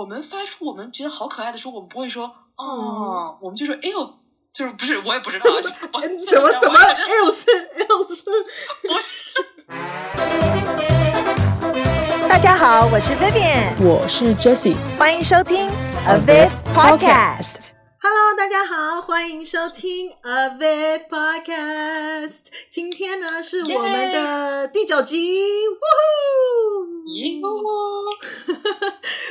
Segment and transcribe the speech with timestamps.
[0.00, 2.24] 我们发出我们觉得好可爱的时候，我们不会说
[2.56, 4.14] 哦，嗯、我们就说哎呦，
[4.50, 5.76] 就是不是 我也不知道，怎么
[6.18, 8.30] 怎么怎么哎呦是哎呦是，
[8.88, 9.06] 不是。
[12.26, 15.70] 大家好，我是 Vivian，我是 Jessie，欢迎收听
[16.06, 16.48] avivPodcast。
[16.74, 17.79] Podcast
[18.12, 22.46] Hello，大家好，欢迎收听 avivPodcast。
[22.68, 25.74] 今天呢是我们的第九集，呜
[27.40, 27.46] 呼，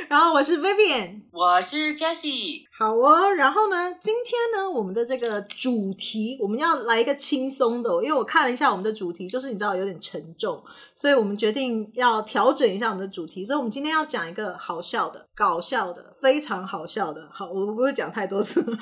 [0.08, 2.62] 然后我是 Vivian，我是 Jessie。
[2.78, 10.64] 好哦，然后呢，今天呢，我们的这个主题我们要来一个轻松的，因为我看了一下我们的主题，就是你知道有点沉重，
[10.96, 17.28] 所以我们决定要调整一下我们的主题，所以我们今天要讲一个好笑的、搞笑的、非常好笑的。
[17.30, 18.69] 好，我不会讲太多次，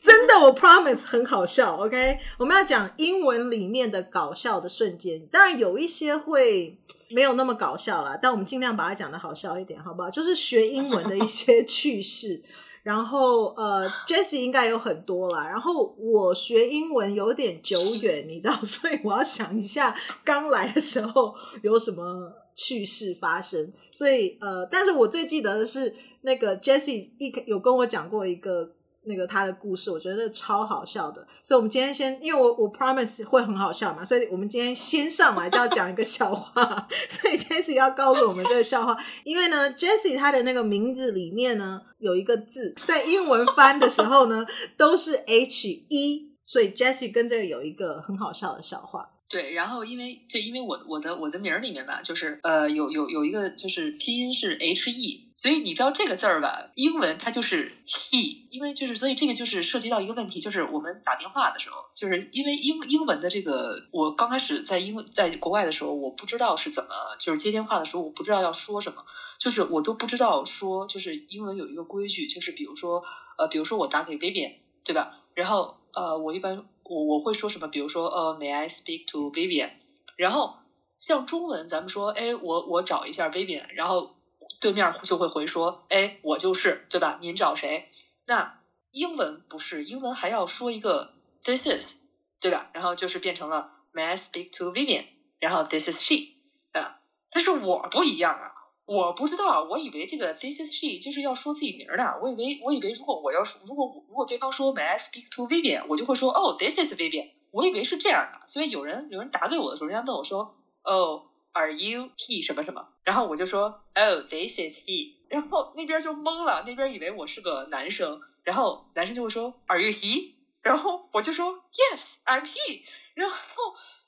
[0.00, 1.76] 真的，我 promise 很好笑。
[1.76, 6.78] OK，我们要讲英文里面的搞笑的瞬间，当然有一些会。
[7.12, 10.08] 没有那么搞笑啦，但我们尽量把它讲得好笑一点，好不好？
[10.08, 12.40] 就是学英文的一些趣事。
[12.84, 15.48] 然后呃，Jessie 应该有很多啦。
[15.48, 23.72] 然后我学英文有点久远，你知道， 所以我要想一下刚来的时候有什么趣事发生。
[23.92, 28.76] 所以呃，但是我最记得的是那个 Jessie 一有跟我讲过一个。
[29.04, 44.44] 那个他的故事，我觉得超好笑的，所以我们今天先，因为我我 promise 会很好笑嘛，所以我们今天先上来就要讲一个笑话， 所以 Jessie 要告诉我们这个笑话，因为呢，Jessie 他的那个名字里面呢有一个字，在英文翻的时候呢
[44.76, 49.08] 都是 H E，所以 Jessie 跟这个有一个很好笑的笑话。
[49.30, 56.66] 对，然后因为这因为我我的我的名儿里面呢，就是呃有有有一个就是拼音是 H E，所以你知道这个字儿吧？
[56.74, 66.88] 英文它就是 he，因为就是所以这个就是涉及到一个问题，就是我们打电话的时候，就是因为英英文的这个，我刚开始在英在国外的时候，我不知道是怎么，
[67.20, 69.04] 就是接电话的时候，我不知道要说什么，
[69.38, 73.04] 就是我都不知道说，就是英文有一个规矩，就是比如说
[73.38, 75.20] 呃比如说我打给 Vivian，对吧？
[75.34, 76.64] 然后呃我一般。
[76.90, 77.68] 我我会说什么？
[77.68, 79.70] 比如说，呃，May I speak to Vivian？
[80.16, 80.56] 然后
[80.98, 84.10] 像中文，咱们说，哎，我我找一下 Vivian，然后
[84.58, 87.16] 对面就会回说，哎，我就是，对吧？
[87.20, 87.86] 您找谁？
[88.26, 88.50] 那
[88.90, 91.12] 英文不是，英文还要说一个
[91.44, 91.94] This is，
[92.40, 92.68] 对吧？
[92.72, 95.06] 然后就是变成了 May I speak to Vivian？
[95.38, 96.32] 然后 This is she，
[96.72, 96.98] 啊，
[97.30, 98.50] 但是我不一样啊。
[98.90, 102.18] 我不知道，我以为这个 this is she 就是要说自己名儿的。
[102.20, 107.30] 我以为，我以为如果我要说，如果如果对方说 may I speak to Vivian，我就会说、oh,，this is Vivian。
[107.52, 112.88] 我以为是这样的，所以有人有人打给我的时候，人家问我说、oh,，are you he 什么什么？
[113.04, 115.12] 然后我就说、oh,，this is he。
[115.28, 120.32] 然后那边就懵了，那边以为我是个男生，然后男生就会说 are you he？
[120.62, 122.82] 然后我就说 yes，I'm he。
[123.14, 123.36] 然后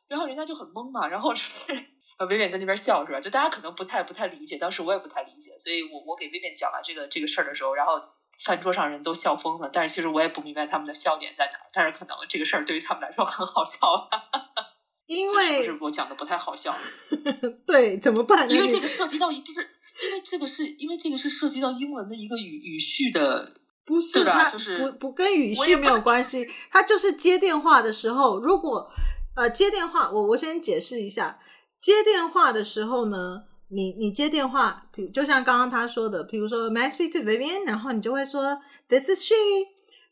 [0.08, 1.50] 然后人家就很懵嘛，然后是。
[2.26, 3.20] Vivian 在那边笑是吧？
[3.20, 8.00] 就大家可能不太不太理解，当时我也不太理解，所以我我给 Vivian 讲了这个这个事儿的时候，然后
[8.44, 9.70] 饭桌上人都笑疯了。
[9.72, 13.78] 但是其实我也不明白他们的笑点在哪儿，但是可能这个事儿对于他们来说很好笑。
[15.06, 16.74] 因为是不是我讲的不太好笑？
[17.66, 18.48] 对，怎么办？
[18.48, 19.60] 因为这个涉及到一不是，
[20.04, 23.52] 因为这个是因为这个是涉及到英文的一个语语序的，
[23.84, 28.90] 不是它就是不不跟语序没有关系，他就是接电话的时候，如果
[29.34, 31.40] 呃接电话，我我先解释一下。
[31.82, 39.34] 接电话的时候呢，你你接电话，比如就像刚刚他说的，比如说 May I speak to Vivian，然后你就会说 This is she，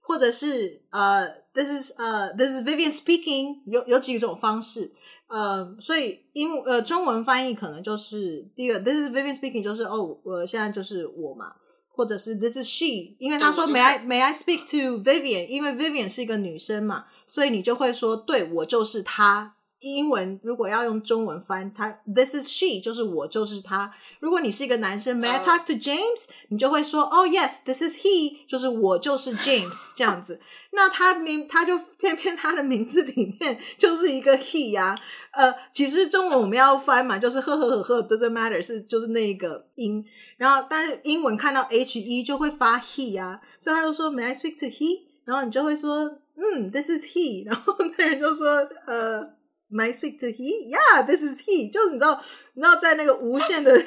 [0.00, 4.90] 或者是呃、uh, This is 呃、uh, This is Vivian speaking，有有几种方式，
[5.28, 11.52] 呃、uh,，所以英呃中文翻译可能就是第一个 This is Vivian speaking，就是哦，我现在就是我嘛，
[11.92, 19.54] 或者是 This is she，因为他说 May I May I speak to Vivian，因为 Vivian 是一个女生嘛，所以你就会说对，我就是她。
[19.80, 23.92] 英文如果要用中文翻，他 This is she 就是我就是他。
[24.20, 26.26] 如果你是一个男生，May I talk to James？
[26.48, 30.40] 你就会说，Oh yes，this is he，就是我就是 James 这样子。
[30.72, 34.88] 那他名他就偏偏他的名字里面就是一个 he 呀、
[35.32, 35.48] 啊。
[35.48, 40.04] 呃，其实中文我们要翻嘛，就是呵呵呵呵 doesn't matter 是就是那个音。
[40.36, 45.06] 然后但是英文看到 he 就会发 he 呀、啊，所以他就说 May I speak to he？
[45.24, 47.46] 然后你就会说，嗯，this is he。
[47.46, 49.39] 然后那人就说，呃。
[49.78, 50.68] I speak to he?
[50.68, 51.70] Yeah, this is he.
[51.70, 52.22] 就是你知道，
[52.54, 53.84] 你知道在那个无限的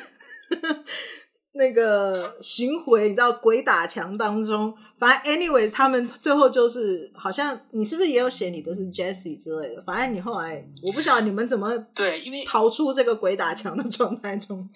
[1.55, 9.81] 那个巡回，你知道鬼打墙当中，反正 anyways，他们最后就是好像你是不是也有写你的是 Jessie 之类的？
[9.81, 14.69] 反正你后来我不晓得你们怎么对，因为逃出这个鬼打墙的状态中。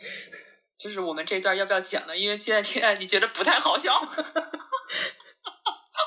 [0.78, 2.16] 就是我们这段要不要讲呢？
[2.16, 3.94] 因为现在听你觉得不太好笑。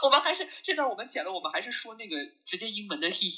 [0.03, 2.15] 我们还是这段我们剪了，我们还是说那个
[2.47, 3.29] 直接英文的 he。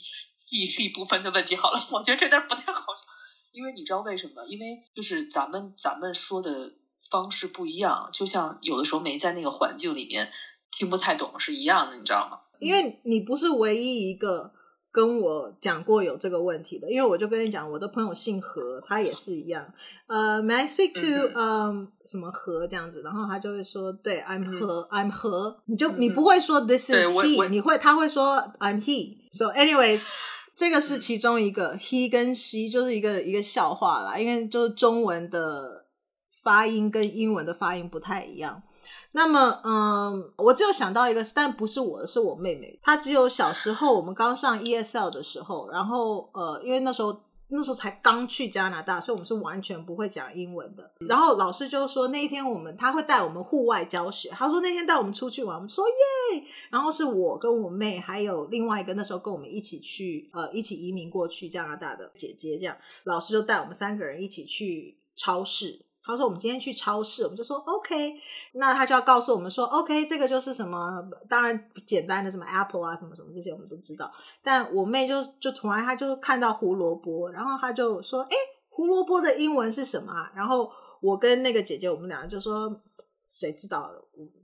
[0.52, 1.56] 记忆是一部分的问题。
[1.56, 3.06] 好了，我觉得这段不太好笑。
[3.52, 4.44] 因为你知道为什么？
[4.44, 6.74] 因为就是咱们咱们说的
[7.10, 10.30] 方式不一样，就像有的时候没在那个环境里面
[10.70, 12.40] 听不太懂是一样的，你知道吗？
[12.60, 14.52] 因为你不是唯一一个。
[14.94, 19.72] 跟我讲过有这个问题的，因为我就跟你讲，我的朋友姓何，他也是一样。
[20.06, 29.16] 呃、uh,，May I speak to 嗯、um, 什么何这样子，然后他就会说，对，I'm 何、嗯、I'm 何，你就你不会说 This is he，你会他会说 I'm he。
[29.32, 30.06] So anyways，
[30.54, 35.86] 这个是其中一个、he 跟 she 就是一个一个笑话啦，因为就是中文的
[36.42, 38.62] 发音跟英文的发音不太一样。
[39.14, 42.78] 那么，嗯，我就想到一个，但不是我的，是我妹妹。
[42.82, 47.12] 她只有小时候，我们刚上 ESL 的时候，然后，呃，因为那时候
[47.54, 50.90] 那时候才刚去加拿大，所以我们是完全不会讲英文的。
[51.08, 56.44] 然后老师就说那一天我们他会带我们户外教学，他说那天带我们出去玩，我们说耶。
[56.70, 65.84] 然后是我跟我妹还有另外一个那时候跟我们一起去，呃，一起移民过去加拿大的姐姐，这样老师就带我们三个人一起去超市。
[66.04, 68.14] 他说：“我们今天去超市，我们就说 OK。
[68.52, 71.02] 那他就要告诉我们说 OK，这个就是什么？
[71.28, 74.10] 当然简单的什么 Apple 啊，什么什么这些我们都知道。
[74.42, 78.36] 但我妹就就突然她就看到胡萝卜，然后她就说：‘哎，
[78.68, 80.70] 胡萝卜的英文是什么啊？’然后
[81.00, 82.80] 我跟那个姐姐，我们两个就说
[83.28, 83.90] ：‘谁知道？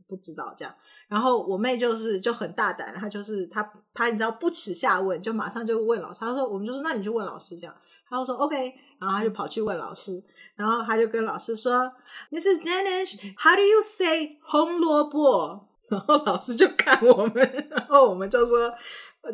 [0.08, 0.74] 不知道。’这样。
[1.06, 3.62] 然后我妹就是就很大胆，她就是她
[3.92, 6.20] 她你知道不耻下问，就马上就问老师。
[6.20, 7.74] 她说：‘我们就说那你就问老师。’这样。
[8.08, 10.20] 她就说 OK。”然后她就跑去问老师，
[10.56, 11.88] 然后她就跟老师说
[12.32, 12.62] ：“Mrs.
[12.62, 18.70] Danish，how do you say 红萝卜？” 然后老师就看我们，然后我们就说，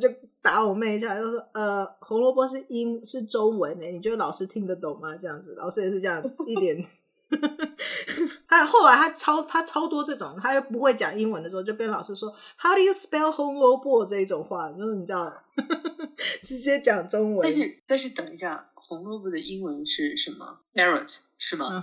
[0.01, 0.09] 就
[0.41, 6.77] 打我妹一下，就说：“呃，红萝卜是英是中文诶，你觉得老师听得懂吗？”这样子，老师也是这样一脸。
[8.49, 15.33] 他后来他超他超多这种，他又不会讲英文的时候，就跟老师说：“How do you spell 红萝卜？”这一种话，就是你知道，
[16.43, 17.49] 直接讲中文。
[17.51, 18.71] 但是但是等一下。
[18.87, 21.83] 红萝卜的英文是什么？Carrot 是吗？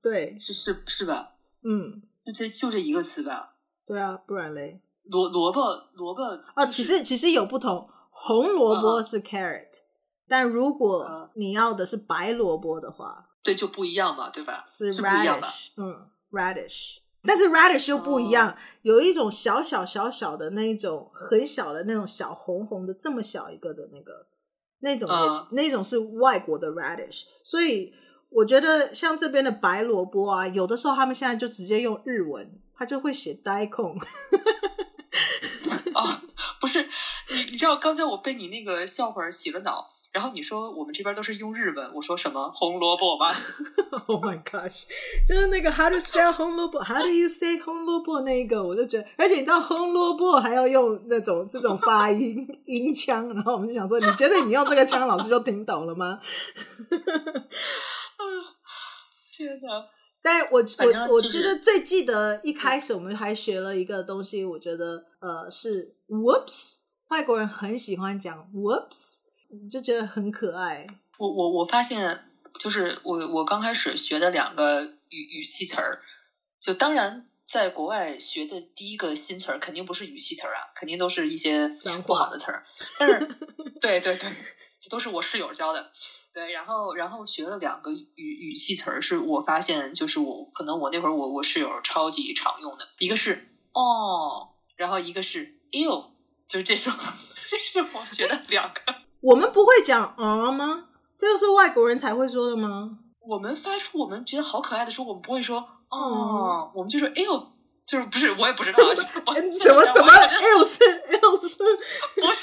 [0.00, 1.34] 对，是是是吧？
[1.62, 3.52] 嗯，就这就这一个词吧？
[3.84, 4.80] 对啊，不然嘞？
[5.04, 6.22] 萝萝卜萝卜
[6.56, 9.80] 哦，其实其实有不同，红萝卜是 carrot，啊，
[10.26, 14.64] 但如果你要的是白萝卜的话，对，就不一样嘛，对吧？
[14.66, 24.26] 是 radish，嗯，radish，但是 radish 又不一样，哦，有一种小小小小的那一种很小的那种小红红的这么小一个的那个。
[24.84, 27.94] 那种也、uh, 那种是外国的 radish，所以
[28.28, 33.96] 我觉得像这边的白萝卜啊，有的时候他们现在就直接用日文，他就会写 daikon。
[35.94, 36.20] 啊，
[36.60, 36.82] 不是
[37.30, 39.88] 你，你知道刚才我被你那个笑话洗了脑。
[40.12, 43.34] 然后你说我们这边都是用日文，我说什么红萝卜吗？
[44.06, 44.84] Oh my gosh，
[45.26, 48.20] 就是那个 How to spell 红萝卜？How do you say 红萝卜？
[48.20, 56.20] 那个我就觉得，而且你知道红萝卜还要用那种这种发音音腔，然后我们就想说，你觉得你用这个腔，老师就听懂了吗？
[59.34, 59.86] 天哪！
[60.22, 69.21] 但我我我觉得最记得一开始我们还学了一个东西，我觉得呃是 Whoops，外国人很喜欢讲 Whoops。
[69.52, 70.86] 你就觉得很可爱。
[71.18, 72.24] 我我我发现，
[72.58, 76.00] 就是我我刚开始学的两个语语气词儿，
[76.58, 81.68] 就当然在国外学的第一个新词儿肯定不是语气词儿啊，肯定都是一些
[82.06, 82.64] 不好的词儿。
[82.98, 83.28] 但是，
[83.80, 84.32] 对对对，
[84.80, 85.92] 这都是我室友教的。
[86.32, 96.10] 对，然后然后学了两个语语气词儿，是我发现就是我可能我那会儿我我室友超级常用的，一个是哦，然后一个是 you，
[96.48, 96.94] 就是这种，
[97.48, 99.01] 这是我学的两个。
[99.22, 100.88] 我们不会讲啊吗？
[101.16, 102.98] 这个是外国人才会说的吗？
[103.26, 107.52] 我们发出我们觉得好可爱的时候，我们不会说哦、嗯，我们就说哎呦，
[107.86, 111.62] 就是不是我也不知道， 怎么怎么哎呦是哎呦是，
[112.16, 112.40] 不是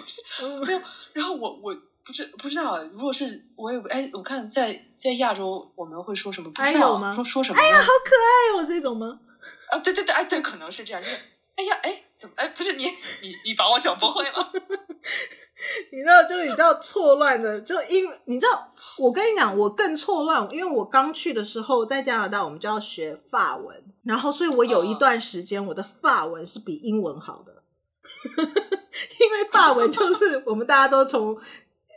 [0.00, 0.80] 不是 没有。
[1.12, 6.50] 然后我我不知不知道，如果是我也哎，我看在在亚洲我们会说什么？
[6.50, 7.12] 不知道吗？
[7.12, 7.58] 说说什么？
[7.60, 9.20] 哎呀，好可爱哦，这种吗？
[9.70, 11.16] 啊，对对对，哎对，可能是这样，就是
[11.58, 12.04] 哎呀哎。
[12.18, 12.34] 怎么？
[12.36, 14.32] 哎，不是你，你你把我整不会了。
[15.92, 27.62] 你知道，就你知道错乱的，就因为你知道，我跟你讲，我更错乱，因为我刚去的时候在加拿大，我们就要学法文，然后所以我有一段时间我的法文是比英文好的，
[28.34, 31.40] 因为法文就是 我们大家都从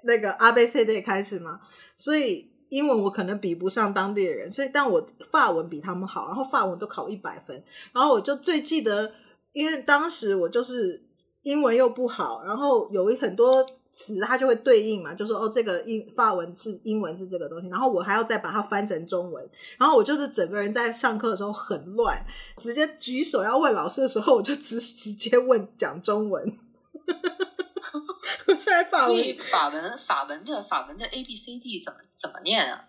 [0.03, 1.61] 那个阿贝 C D 开始嘛，
[1.97, 9.11] 所以英文我可能比不上当地的人，所以但我法文比他们好，然后法文都考一百分，然后我就最记得。
[9.53, 11.03] 因为当时我就是
[11.43, 22.25] 英文又不好，然后有很多词它就会对应嘛，就说哦，这个英法文是英文是这个东西，然后我还要再把它翻成中文，然后我就是整个人在上课的时候很乱，
[22.57, 26.57] 直接举手要问老师的时候，我就直 直接问讲中文。
[28.65, 32.85] 在法文，法文法文的法文的 A B C D 怎么怎么念啊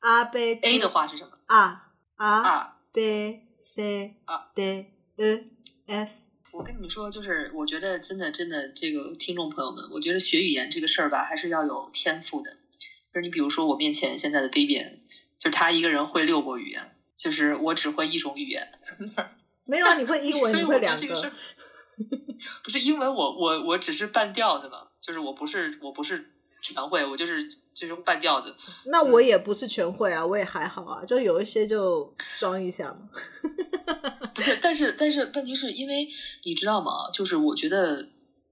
[0.00, 4.16] ？A B A 的话是什么啊啊 B C
[4.54, 4.86] D
[5.16, 5.52] E
[5.90, 6.10] F。
[6.52, 12.50] 我跟你们说，就是我觉得真的真的，这个听众朋友们，我觉得学语言这个事儿吧，还是要有天赋的。
[13.12, 14.78] 就是你比如说我面前现在的 baby，
[15.38, 18.68] 就是他一个人会六国语言，就是我只会一种语言。
[19.64, 21.32] 没有啊，你会英文， 你会两个。
[22.64, 26.32] 不是英文我，我我我只是半吊子嘛，就是我不是我不是
[26.62, 28.56] 全会，我就是就是半吊子。
[28.86, 33.10] 那我也不是全会啊，嗯、我也还好啊，就有一些就装一下嘛。
[34.60, 36.08] 但是但是问题是因为
[36.44, 37.10] 你知道吗？
[37.12, 38.08] 就是我觉得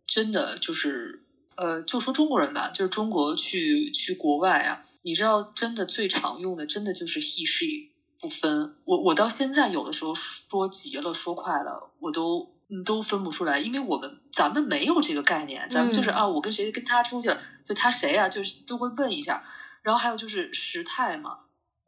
[0.07, 1.23] 真的就是
[1.57, 7.91] 呃，就说中国人吧，就是中国去去国外啊，你知道真的最常用的真的就是 he she
[8.21, 8.77] 不分。
[8.85, 12.55] 我我到现在有的时候说急了说快了，我都。
[12.71, 19.43] 你都分不出来，因为我们咱们没有这个概念，咱们就是、嗯、啊，我跟谁跟他出去了，就他谁啊，就是都会问一下。
[19.81, 21.39] 然后还有就是时态嘛，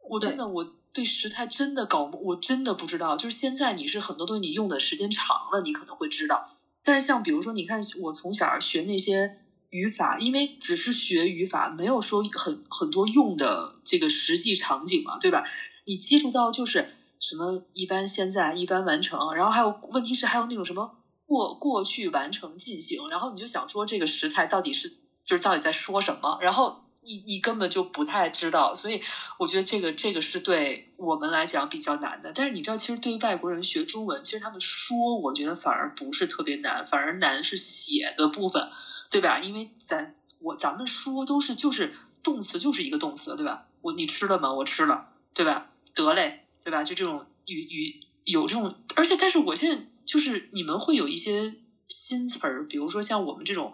[0.09, 3.17] 我真的我对时态真的搞，我真的不知道。
[3.17, 6.43] 就是现在你是很多东西你用的时间长了，你可能会知道。
[6.83, 9.31] 但是像比如说，你看我从小学那些
[9.69, 15.43] 语法，因为只是学语法，没有说很很多用的这个实际场景嘛，对吧？
[15.85, 16.87] 你接触到就是。
[17.23, 20.89] 什么一般现在一般完成，然后还有问题是还有那种什么
[21.27, 24.91] 过过去完成进行，然后你就想说这个时态到底是
[25.23, 29.01] 就是到底在说什么，然后你你根本就不太知道，所以
[29.37, 32.31] 我觉得这个这个是对我们来讲比较难的。
[32.33, 38.69] 但是你知道，其实对于外国人学中文，其实他们说我觉得反而不是特别难，反而难是写的部分，
[39.09, 39.39] 对吧？
[39.39, 41.93] 因为咱我咱们说都是就是
[42.23, 43.65] 动词就是一个动词，对吧？
[43.81, 44.53] 我你吃了吗？
[44.53, 45.69] 我吃了，对吧？
[45.93, 46.47] 得嘞。
[46.63, 46.83] 对吧？
[46.83, 51.55] 就这种语语有这种，而且但是我现在就是你们会有一些
[51.87, 53.73] 新词儿，比如说像我们这种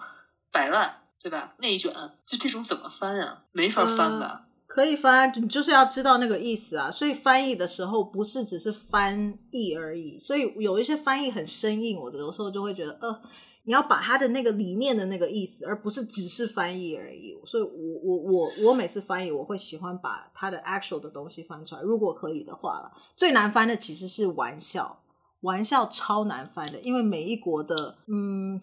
[0.53, 1.55] 摆烂，对吧？
[1.60, 1.91] 内卷，
[2.25, 3.43] 就这种怎么翻啊？
[3.51, 4.46] 没法翻吧？
[4.46, 6.89] 呃，可以翻，你就是要知道那个意思啊。
[6.89, 13.22] 所以翻译的时候不是只是翻译而已，所以有一些翻译很生硬，我有时候就会觉得呃。
[13.67, 17.38] 你要把它的那个理念的那个意思，而不是只是翻译而已。
[17.46, 21.81] 所以我，我我我我每次翻译，我会喜欢把它的 actual 的东西翻出来。
[21.81, 25.03] 如果可以的话了，最难翻的其实是玩笑，
[25.41, 28.57] 玩笑超难翻的，因为每一国的嗯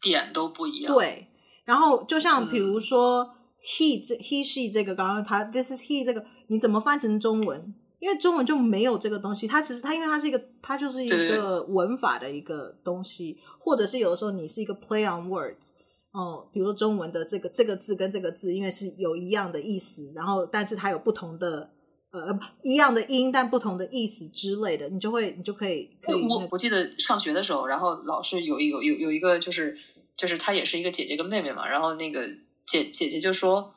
[0.00, 0.94] 点都不一样。
[0.94, 1.28] 对，
[1.68, 3.30] 然后就像比如说、嗯、
[3.62, 7.74] he 这 he she 这个，刚刚他 this is he 这个，你怎么翻成中文？
[7.98, 15.72] 因为中文就没有这个东西，它其实它因为它是一个，它就是一个文法的一个东西，或者是有的时候你是一个 play on words，
[16.12, 21.70] 哦、嗯，比如说中文的这个这个字跟这个字，因为是有一样的意思，然后但是它有不同的
[22.12, 29.76] 呃一样的音，但不同的意思之类的，你就会你就可以可以、我我记得上学的时候，然后老师有一个有有一个就是
[30.18, 32.28] 就是她也是一个姐姐跟妹妹嘛，然后那个
[32.66, 33.74] 姐姐姐就说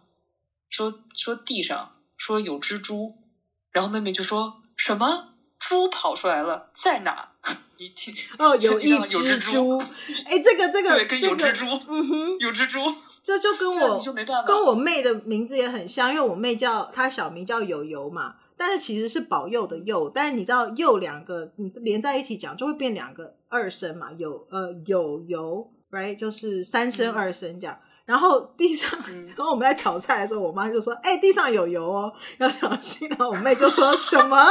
[0.69, 3.15] 说说地上说有蜘蛛。
[3.71, 7.31] 然后妹妹就说什么猪跑出来了，在哪？
[7.79, 9.77] 一听哦，有 一只猪。
[10.27, 12.93] 哎，这个这个对，跟有蜘蛛，嗯哼，有蜘蛛。
[13.23, 14.11] 这就跟我就
[14.45, 27.77] 跟我妹的名字也很像，因为我妹叫她小名叫有油嘛，但是其实是保佑的佑，但是你知道佑两个你连在一起讲就会变两个二声嘛，有呃有油，right 就是三声二声这样。
[27.81, 28.99] 嗯然后地上，
[29.37, 34.43] 然后我们在炒菜的时候，我妈就说：“哎，地上有油哦，要小心。”然后我妹就说什么？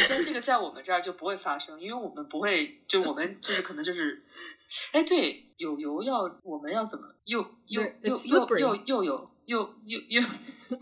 [0.00, 4.24] 你说这个在我们这儿就不会发生，因为我们不会，就我们就是可能就是，
[4.92, 10.22] 哎，对，有油要我们要怎么又又又又又又有又又又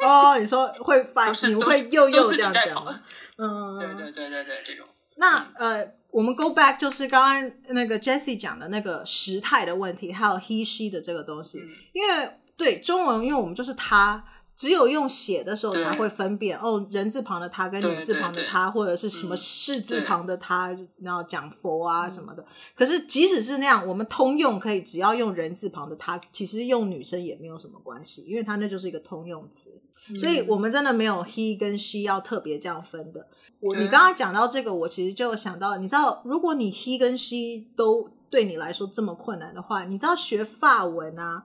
[0.06, 0.38] 哦？
[0.38, 3.02] 你说会发，你会又又这样讲？
[3.38, 4.86] 嗯，对对对对对，这种。
[5.16, 5.96] 那呃。
[6.12, 14.24] 我们 go back 就是刚刚那个 Jessie 讲的那个时态的问题，还有 he she 的这个东西，嗯、因为对中文，因为我们就是他，
[14.56, 22.42] 只有用写的时候才会分辨哦，人字旁的他跟女字旁的他，或者是什么士字旁的他，嗯、然后讲佛啊什么的。
[22.42, 29.82] 嗯、可是即使是那样，我们通用可以只要用人字旁的他，其实用女生也没有什么关系，因为它那就是一个通用词。
[30.14, 33.26] 所以我们真的没有 he 跟 she 要特别这样分的。
[33.60, 41.42] 我你刚刚讲到这个，我其实就想到，你知道，如果你 he 跟 she 都对你来说这么困难的话，你知道学法文啊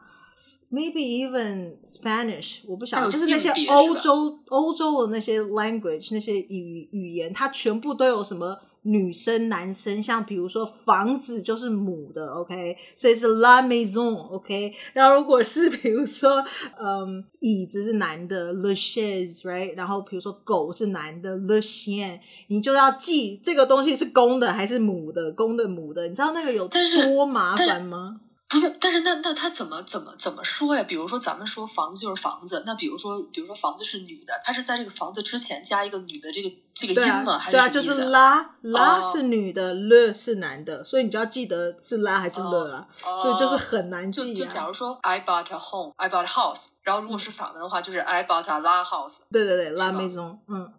[0.71, 14.73] ，maybe even Spanish，我不晓得，就是那些欧洲欧洲的那些 language 那些语语言，它全部都有什么女生、男生，像比如说房子就是母的，OK，所以是 la maison，OK。
[14.93, 16.43] 然后如果是比如说，
[16.79, 19.77] 嗯，椅子是男的，le chaise，right。
[19.77, 22.19] 然后比如说狗是男的，le chien。
[22.47, 28.21] 你就要记这个东西是公的还是母的，公的母的，你知道那个有多麻烦吗？
[28.51, 30.83] 不是，但是那那他怎么怎么怎么说呀？
[30.83, 37.37] 比如说咱们说房子就是房子，那比如说比如说房子是女的，他是在这个房子之前加一个女的这个这个音吗？
[37.39, 42.87] 还是对啊，就是拉拉是女的，了是男的，所以你就要记得是拉还是了啊，
[43.21, 44.33] 所以就是很难记。
[44.33, 49.19] 就假如说 I bought a home, I bought a house，然后如果是法文的话，就是 I bought a la house。
[49.31, 50.73] 对对对，la maison，嗯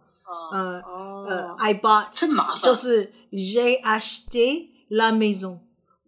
[0.52, 0.82] 呃
[1.26, 5.60] 呃，I bought 是麻烦，就是 j'ai acheté la maison。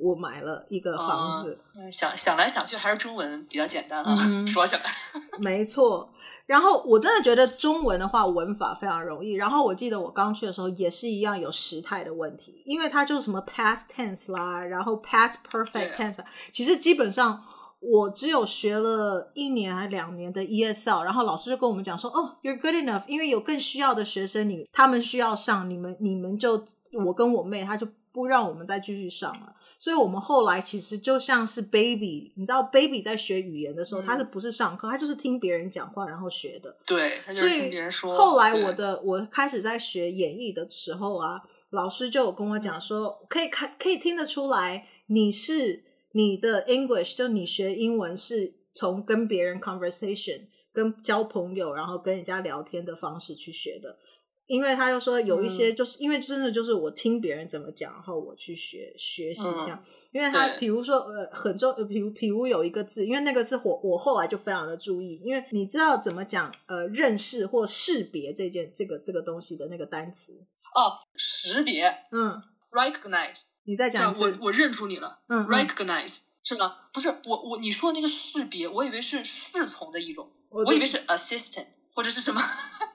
[0.05, 4.15] 我买了一个房子，嗯、想想来想去还是中文比较简单啊。
[4.21, 4.83] 嗯、说起来，
[5.41, 6.11] 没错。
[6.45, 9.33] 然后我真的觉得中文的话文法非常容易。
[9.33, 17.43] 然后我记得我刚去的时候也是一样有时态的问题，因为它就是什么 past tense 啦，然后 past perfect tense，其实基本上
[17.81, 26.63] 我只有学了一年还两年的 ESL，然后老师就跟我们讲说，哦，you're good enough，因为有更需要的学生，你他们需要上，你们你们就
[27.07, 27.89] 我跟我妹，她就。
[28.15, 36.77] 不让我们再继续上了，所以我们后来其实就像是 baby，你知道 baby 在学语言的时候，嗯、他是不是上课，他就是听别人讲话然后学的。
[36.87, 38.17] 对，他就是听别人说。
[38.17, 50.43] 后来我的我开始在学演绎的时候啊，老师就有跟我讲说，嗯、可以看可以听得出来，你是你的 English，就你学英文是从跟别人 conversation，
[50.73, 53.99] 跟交朋友，然后跟人家聊天的方式去学的。
[54.47, 59.83] 因为他又说有一些，就是、嗯、因为真的就是我听别人怎么讲，然后我去学学习这样。
[59.83, 76.77] 嗯、因为他比如说呃很重，比如比如有一个字，因为那个是我我后来就非常的注意，因为你知道怎么讲呃认识或识别这件这个这个东西的那个单词哦，识别嗯，recognize，你再讲一次，我我认出你了，嗯，recognize 是吗？
[76.93, 82.43] 不是我我你说那个识别，我以为是侍从的一种，我，我以为是 assistant 或者是什么。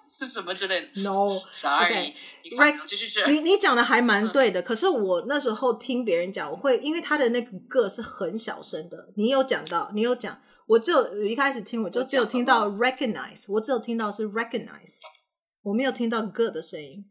[0.09, 4.61] 是什么之类的？No，sorry，你你你讲的还蛮对的。
[4.61, 9.13] 可是我那时候听别人讲，我会因为他的那个个是很小声的。
[9.15, 15.01] 你有讲到，你有讲，我只有一开始听，我就只有听到 recognize，我只有听到是 recognize，
[15.61, 17.05] 我没有听到个的声音。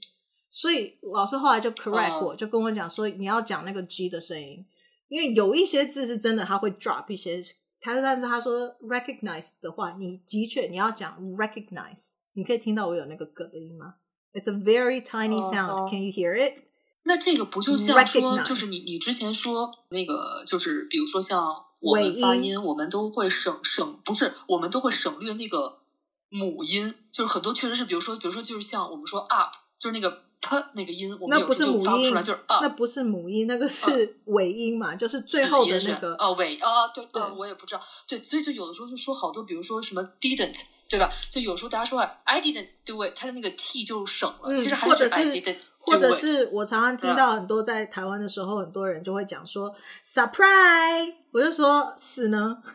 [0.50, 4.66] 所以老师后来就 correct 我，就跟我讲说你要讲那个 G 的声音，
[5.08, 7.40] 因为有一些字是真的他会 drop 一些，
[7.80, 12.14] 他但是他说 recognize 的话，你的确你要讲 recognize。
[12.34, 13.94] 你可以听到我有那个“咯”的音吗
[14.32, 15.70] ？It's a very tiny sound.
[15.70, 16.64] Uh, uh, Can you hear it?
[17.02, 25.80] 那这个不就像说，就是你你之前说那个，就是比如说像我们发，音我们都会省省，不是我们都会省略那个
[26.28, 40.58] 母音，就是很多确实是，比如说比如说就是像我们说 up，就是那个 p 那个音，我们有时候就发不出来，就是 up，那不是母音，那个是尾音嘛，uh, 就是最后的那个哦尾啊，对对，我也不知道，对，所以就有的时候就说好多，比如说什么 didn't。
[40.90, 41.12] 对吧？
[41.30, 44.38] 就有时候大家说 I didn't do it，他的那个 t 就省了。
[44.44, 45.66] 嗯、其实还是 I didn't。
[45.78, 49.70] 或者是我常常听到很多在台湾的时候，很多人就会讲说
[50.02, 52.56] surprise，我就说死呢。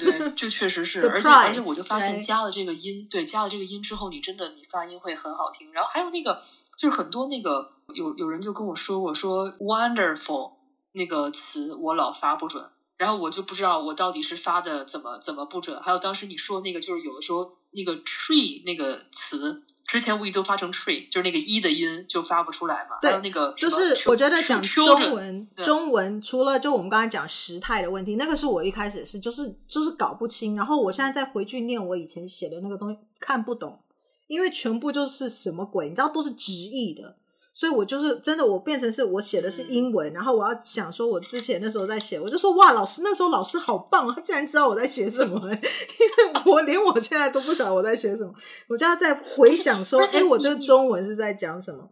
[0.00, 5.72] 对， 这确实是，而且而且我就发现加了这个音，对，加了这个音之后，你真的你发音会很好听。
[5.72, 6.42] 然后还有那个，
[6.76, 10.54] 就是很多那个有有人就跟我说，我说 wonderful。
[10.92, 15.80] 那个词我老发不准，然后我就不知道我到底是发的怎么怎么不准。
[15.80, 22.96] 还有当时你说那个，就是有的时候那个 tree 那个词，之前无意都发成 tree，就是那个一的音就发不出来嘛。
[23.02, 33.80] 对，还有那个就是我觉得讲中文，中文除了就我们刚才讲时态的问题，那个是我一开始是就是就是搞不清，然后我现在再回去念我以前写的那个东西看不懂，
[34.28, 37.16] 因为全部就是什么鬼，你知道都是直译的。
[37.52, 48.32] 所以我就是真的，我变成是我写的是英文，嗯、然后我要想说，我之前那时候在写，我就说哇，老师那时候老师好棒，他竟然知道我在写什么， 因为我连我现在都不晓得我在写什么，
[48.68, 51.90] 我就要在回想说，哎，我这个中文是在讲什么？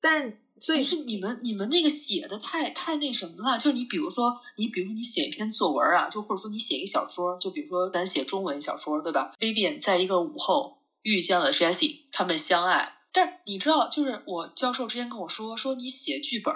[0.00, 12.98] 但所以是你们你们那个写的太太那什么了，就是你比如说你比如说你写一篇作文啊，就或者说你写一个小说，就比如说咱写中文小说对吧？Vivian 在一个午后遇见了 Jessie，他们相爱。
[13.12, 16.54] 但是你知道，就是我教授之前跟我说，说你写剧本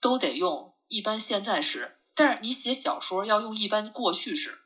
[0.00, 4.58] 都得用一般现在时，但是你写小说要用一般过去时。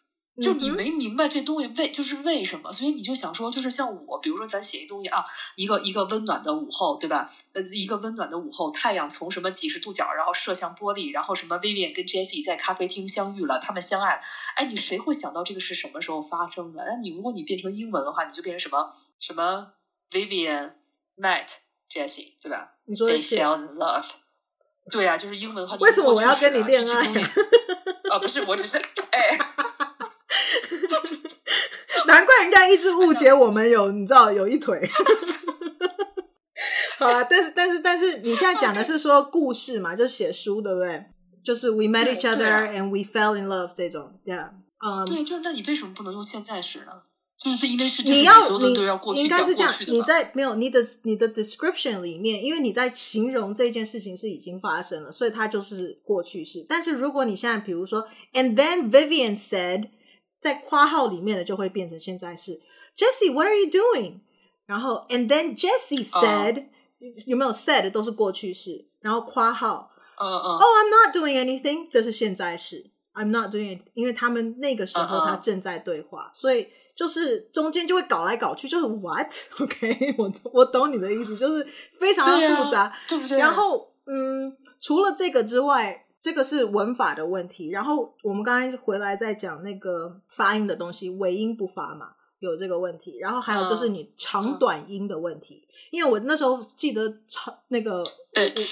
[0.42, 7.30] 就你没明白这东西为就是为什么，所以你就想说，就是像我，比如说咱写一东西啊，一个一个温暖的午后，对吧？
[7.52, 14.20] 呃，一个温暖的午后，太阳从什么几十度角，然后射向玻璃，然后什么 Vivian 跟 Jessie 在咖啡厅相遇了，他们相爱。
[14.56, 16.84] 哎，你谁会想到这个是什么时候发生的？
[16.84, 19.74] 那你如果你变成英文的话，你就变成什么什么
[20.10, 20.74] Vivian
[21.16, 21.46] met
[21.90, 22.74] Jessie，对吧？
[22.86, 24.06] 你说的是 They fell in love。
[24.90, 25.76] 对呀、啊，就是英文的话。
[25.76, 27.06] 为什么我要跟你恋爱？
[28.10, 28.78] 啊，不是，我只是
[29.10, 29.38] 哎。
[32.06, 34.86] 难怪人家一直误解我们有，你知道有一腿。
[36.98, 41.06] 好啊，但是但是但是，你现在讲的是说故事嘛，就是写书，对不对？
[41.42, 44.50] 就是 we met each other and we fell in love 这种，yeah，
[44.84, 47.02] 嗯，对，就是那你为什么不能用现在时呢？
[47.44, 56.64] 就是因为是你要你应该是这样，你在没有你的你的 description 里面，因为你在形容这件事情是已经发生了，所以它就是过去式。
[56.68, 59.90] 但是如果你现在比如说，and then Vivian said。
[60.40, 62.60] 在括号里面的就会变成现在式。
[62.94, 64.20] Jessie，what are you doing？
[64.66, 66.66] 然后，and then Jessie said，、
[67.00, 68.84] uh, 有没有 said 都是过去式。
[69.00, 72.90] 然后括号，嗯嗯，Oh I'm not doing anything，这是现在式。
[73.14, 76.38] I'm not doing，因为他们那个时候他正在对话，uh, uh.
[76.38, 80.14] 所以就是中间就会搞来搞去，就是 what？OK，、okay?
[80.16, 81.66] 我我懂你的意思，就是
[81.98, 83.38] 非常的复杂，对不对？
[83.38, 86.00] 然后，嗯，除了这个之外。
[86.24, 93.18] 这个是文法的问题，然后我们刚才回来再讲那个发音的东西，尾音不发嘛，有这个问题。
[93.18, 98.02] 然后还有就是你长短音的问题，嗯、因为我那时候记得长那个，
[98.32, 98.64] 对对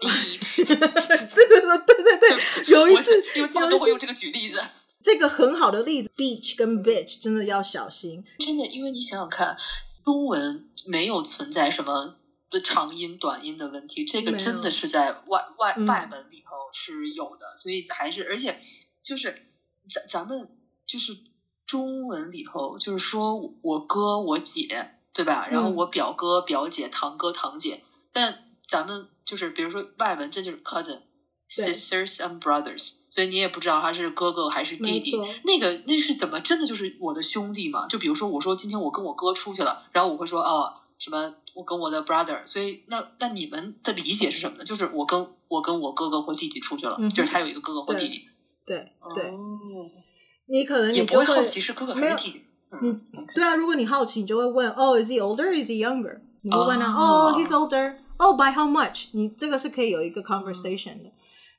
[0.00, 4.60] 对对对对，有一次因为都会用这个举例子，
[5.02, 9.56] 这个很好的例子，beach 跟 bitch 真的要小心，真的，因为你想想看，
[10.04, 12.16] 中文没有存在什么。
[12.50, 18.58] 的长音短音的问题，这个真的是在外外外文里头是有的，嗯、所以还是而且
[19.04, 19.46] 就是
[19.88, 20.50] 咱咱们
[20.84, 21.16] 就是
[21.64, 25.46] 中文里头就是说我哥我姐对吧？
[25.48, 31.02] 然后我表哥表姐堂哥堂姐，嗯、但咱们就是比如说外文这就是 cousin
[31.50, 37.88] sisters and brothers，所以你也不知道他是哥哥还是弟弟，那个那是怎么真的就是我的兄弟嘛？
[37.88, 40.74] 就比如说我说今天我跟我哥出去了，然后我会说哦。
[41.00, 41.34] 什么？
[41.54, 44.64] 我跟我的 brother，所以那那你们的理解是什么呢？
[44.64, 48.28] 就是我跟我跟我哥哥或弟弟出去了，嗯、就是他有一个哥哥或弟弟。
[48.66, 49.40] 对对，对 oh,
[50.46, 52.44] 你可能你也不会好奇是哥哥还是弟弟。
[52.82, 53.00] 你
[53.34, 55.48] 对啊，如果你好奇，你就会问哦、oh,，is he older?
[55.50, 56.20] Is he younger？
[56.42, 57.96] 你会问啊，哦、oh,，he's older。
[58.18, 59.06] 哦，by how much？
[59.12, 61.10] 你这个是可以有一个 conversation 的。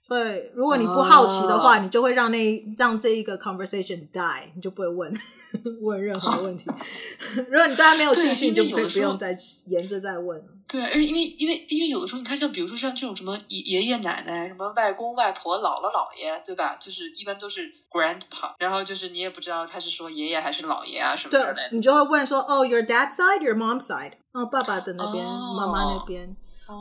[0.02, 5.14] 嗯所以，如果你不好奇的话，uh, 你就会让那让这一个 conversation die，你就不会问
[5.82, 6.66] 问任何问题。
[7.48, 9.38] 如果你对他没有兴趣，你就可以不用再
[9.68, 10.44] 沿着再问。
[10.68, 16.78] 对，而因为因为因为有的时候，你看像比如说像这种什么爷爷奶奶、什么外公外婆、姥姥姥爷，对吧？
[16.80, 21.54] 就是一般都是 grandpa，然后就是你也不知道他是说爷爷还是姥爷啊什么的。
[21.54, 25.94] 对，你就会问说：“哦，your dad side，your mom side？” 哦，爸爸的那边，妈妈、oh.
[25.98, 26.36] 那边。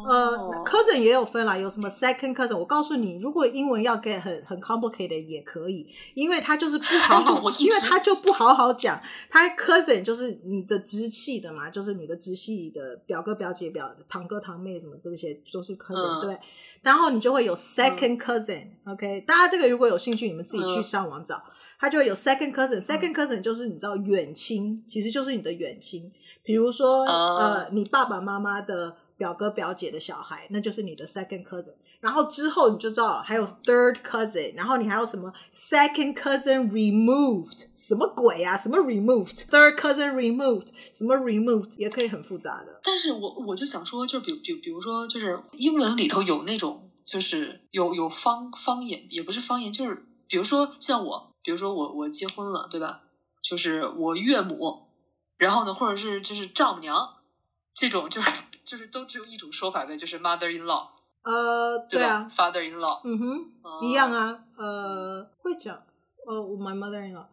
[0.06, 2.56] 呃、uh,，cousin 也有分啦，有什么 second cousin？
[2.56, 16.38] 我告诉你，如果英文要 get 很很 complicated 也可以，因为他就是不好好， 因为他就不好好讲，他 cousin 就是你的直系的嘛，就是你的直系的表哥表姐表堂哥堂妹什么这些都是 cousin，、uh, 对。
[16.82, 21.42] 然后你就会有 second cousin，OK？、Uh, 大家这个如果有兴趣，你们自己去上网找，
[21.78, 26.10] 他、uh, 就会有 second cousin，second cousin 就是你知道远亲，其实就是你的远亲，
[26.42, 28.96] 比如说、uh, 呃，你爸爸妈妈的。
[29.20, 31.74] 表哥表姐的小孩，那就是你的 second cousin。
[32.00, 38.56] 然后之后你就知道了还有 third cousin，然后你还有什么 second cousin removed，什么鬼啊？
[38.56, 42.80] 什么 removed？third cousin removed，什么 removed 也可以很复杂的。
[42.82, 53.02] 但是我我就想说，就比比比如说，就是英文里头有那种，就是有有方方言，也不是方言，就是比如说像我，比如说我我结婚了，对吧？
[53.42, 54.86] 就是我岳母，
[55.36, 57.16] 然后呢，或者是就是丈母娘
[57.74, 58.30] 这种，就是。
[58.64, 60.88] 就是都只有一种说法的，就是 mother in law，
[61.22, 65.82] 呃，对啊，father in law，嗯哼，呃、一样啊，呃，会讲，
[66.26, 67.24] 呃，my mother in law。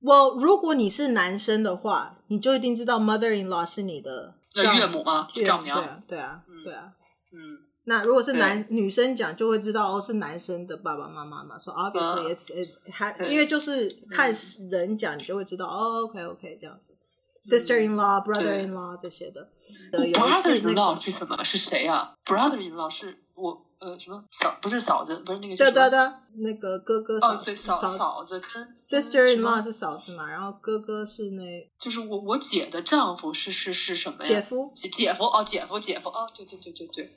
[0.00, 5.28] 我如果你是男生的话，你就一定知道 mother in law 是你的岳母吗？
[5.46, 5.78] 丈母娘？
[5.78, 6.92] 对啊，对啊，对啊，
[7.32, 7.60] 嗯。
[7.86, 11.58] 那如果是男女生讲，就会知道哦，是男生的爸爸妈妈嘛。
[11.58, 14.32] 说 So obviously it's it's 还因为就是看
[14.70, 16.96] 人讲，你就会知道哦，OK OK 这样子。
[17.44, 19.50] Sister-in-law, brother-in-law 这些的。
[19.92, 21.44] Brother-in-law 是什么？
[21.44, 24.56] 是谁啊？Brother-in-law 是我呃什么嫂？
[24.62, 25.56] 不是嫂子，不是那个。
[25.56, 27.54] 对对对，那个哥哥嫂子。
[27.54, 30.30] 嫂嫂子跟 Sister-in-law 是嫂子嘛？
[30.30, 34.24] 然后哥哥是那，就是我我姐的丈夫是是是什么呀？
[34.24, 34.72] 姐夫。
[34.74, 37.10] 姐姐夫哦，姐夫姐夫哦，对对对对对。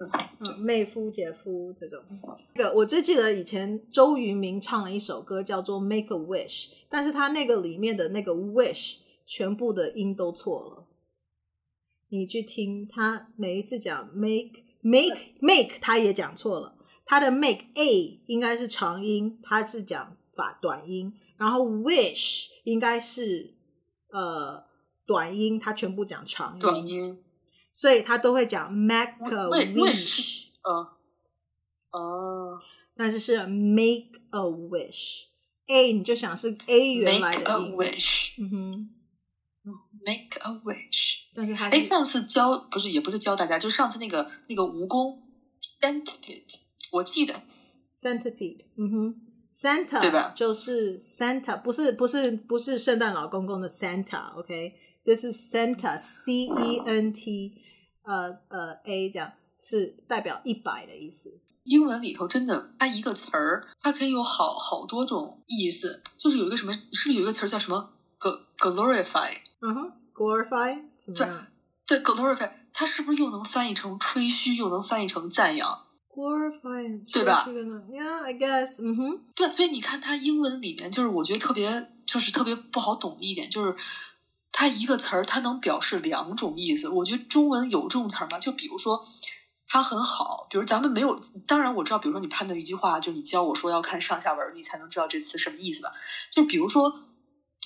[0.00, 2.00] 嗯，妹夫、姐夫这种。
[2.54, 8.96] 那个我最记得以前周渝民唱了一首歌叫做《Make a Wish》，但是他那个里面的那个 Wish
[9.30, 10.88] 全部的音都错了。
[12.08, 16.76] 你去听他每一次讲 Make Make Make，他也讲错了。
[17.04, 23.54] 他的 Make A 应该是长音，他是讲法短音，然后 Wish 应该是
[24.10, 24.64] 呃
[25.06, 26.58] 短音，他全部讲长音。
[26.58, 27.22] 短音。
[27.72, 30.88] 所以他都会讲 make a wish，呃，
[31.92, 32.58] 哦，
[32.96, 37.44] 但是是 make a wish，a 你就想是 a 原来的
[37.76, 38.90] wish，嗯哼
[40.04, 45.18] ，make a wish，但是还哎，上次教不是也不是教大家，就是上次那个那个蜈蚣
[45.80, 46.56] centipede，
[46.92, 47.42] 我记得
[47.92, 49.14] centipede，嗯哼
[49.52, 50.32] ，Santa 对吧？
[50.34, 54.74] 就是 Santa，不是不是不是圣诞老公公的 Santa，OK。
[55.02, 57.54] This is Cent，C E N T，
[58.02, 61.40] 呃呃，A 这样是代表一百的意思。
[61.64, 66.02] 英文里头真的，它一个词儿，它可以有好好多种意思。
[66.18, 67.94] 就是有一个什么，是不是有一个词儿叫什么
[68.58, 69.32] ？glorify。
[69.60, 71.46] 嗯哼，glorify 怎么样？
[71.86, 78.82] 对，对，glorify，它是不是又能翻译成吹嘘，又能翻译成赞扬？glorify，对吧？Yeah，I guess。
[78.82, 83.76] 嗯哼，对，所以你看它英文里面，就是我觉得特别，就是特别不好懂的一点，就是。
[84.52, 86.88] 它一个词儿，它能表示两种意思。
[86.88, 88.40] 我觉得中文有这种词儿吗？
[88.40, 89.06] 就比如说，
[89.66, 90.48] 它很好。
[90.50, 95.92] 比如咱们没有，当然我知道，比如说你判断一句话，就你教我说要看上下文，你才能知道这词什么意思吧。
[96.30, 97.00] 就比如说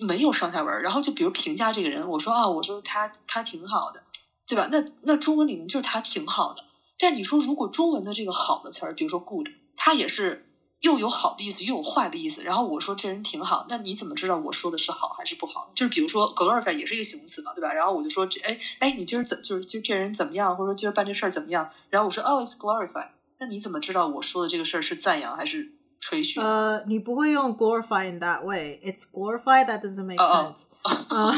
[0.01, 4.03] 没有上下文，然后就比如评价这个人，我说啊，我说他他挺好的，
[4.47, 4.67] 对吧？
[4.71, 6.65] 那那中文里面就是他挺好的。
[6.99, 10.41] 但你说如果中文的这个好的词儿，比如说 good，它也是。
[10.81, 12.43] 又有好的意思，又有坏的意思。
[12.43, 15.71] 然后我说这人挺好，那你怎么知道我说的是好还是不好？
[15.75, 17.73] 就是比如说 glorify 也是一个形容词嘛，对吧？
[17.73, 21.71] 然后我就说这，哎哎，你今儿怎就是就这人怎么样，或者说今儿办这事儿怎么样？
[21.89, 25.71] 然后我说哦，it's glorify，那你怎么知道我说的这个事儿是赞扬还是
[26.04, 26.40] 吹嘘？
[26.40, 30.66] 呃，你不会用 glorify in that way，it's glorify that doesn't make sense。
[30.84, 31.34] 哦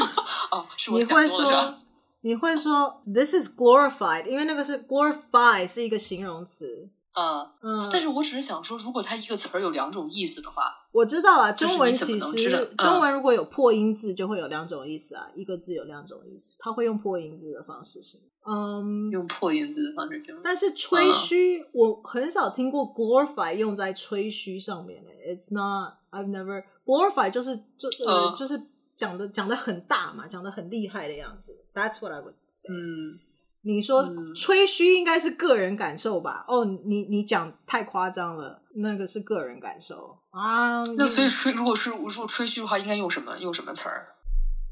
[0.50, 1.74] 哦，你会说
[2.20, 6.88] 你会说 this is glorified，因为那个是 glorify 是一个形容词。
[7.14, 10.62] 嗯嗯，但是我只是想说，如果它一个词儿有两种意思的话，
[10.97, 11.51] 我知道啊。
[11.51, 15.29] 中文其实中文如果有破音字，就会有两种意思啊。
[15.35, 18.17] 一个字有两种意思，它会用破音字的方式是
[18.49, 20.39] 嗯，用破音字的方式行。
[20.41, 25.11] 但是吹嘘，我很少听过 glorify 用在吹嘘上面的。
[25.11, 28.59] It's not, I've never glorify 就是就呃就是
[28.95, 31.57] 讲的讲的很大嘛，讲的很厉害的样子。
[31.73, 32.73] That's what I would say。
[32.73, 33.19] 嗯。
[33.61, 36.45] 你说吹嘘应该是个人感受吧？
[36.47, 40.81] 哦，你你讲太夸张了，那个是个人感受啊。
[40.97, 43.37] 那所以吹，如果是如果吹嘘的话，应该用什么？
[43.39, 44.07] 用什么词儿？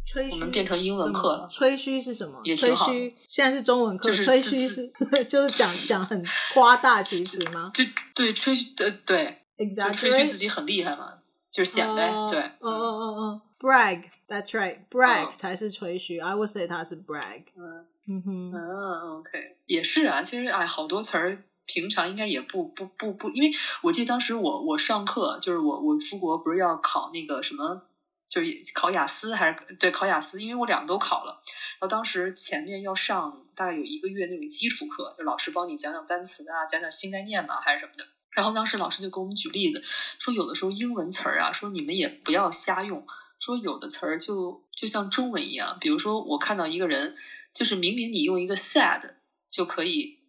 [0.06, 1.48] 吹嘘我们变成英文课了。
[1.52, 2.40] 吹嘘是什么？
[2.46, 2.86] 也挺好。
[2.86, 4.10] 吹嘘现在是中文课。
[4.10, 4.88] 就是、吹嘘是
[5.28, 6.24] 就是讲讲很
[6.54, 7.72] 夸大其词吗？
[7.74, 11.14] 就对吹嘘呃对，exactly 吹嘘自己很厉害嘛，
[11.50, 12.12] 就是显摆。
[12.12, 16.20] Uh, 对，嗯嗯嗯嗯，brag，that's right，brag、uh, 才是吹嘘。
[16.20, 17.44] I would say 它是 brag。
[17.58, 17.86] 嗯。
[18.08, 20.22] 嗯哼，嗯，OK，也是啊。
[20.22, 23.52] 其实哎，好多词儿平常应该也不不不不，因为
[23.82, 27.84] 我记得当时我我上课，就是我我出国不是要考那个什么，
[28.30, 31.42] 就是考雅思还是对考雅思，因为我两个都考了。
[31.80, 38.06] 然后当时前面要上大概有一个月那种基础课，就老师帮你讲讲单词啊，讲讲新概念嘛，还是什么的。
[38.32, 39.84] 然后当时老师就给我们举例子，
[40.20, 43.06] 说有的时候英文词儿啊，说你们也不要瞎用，
[43.40, 47.16] 说有的词儿就就像中文一样，比如说我看到一个人。
[47.56, 49.14] 就是明明你用一个 sad
[49.50, 50.20] 就可以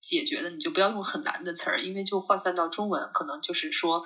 [0.00, 4.04] 解决的，你就不要用很难的词儿，因为就换算到中文，可能就是说，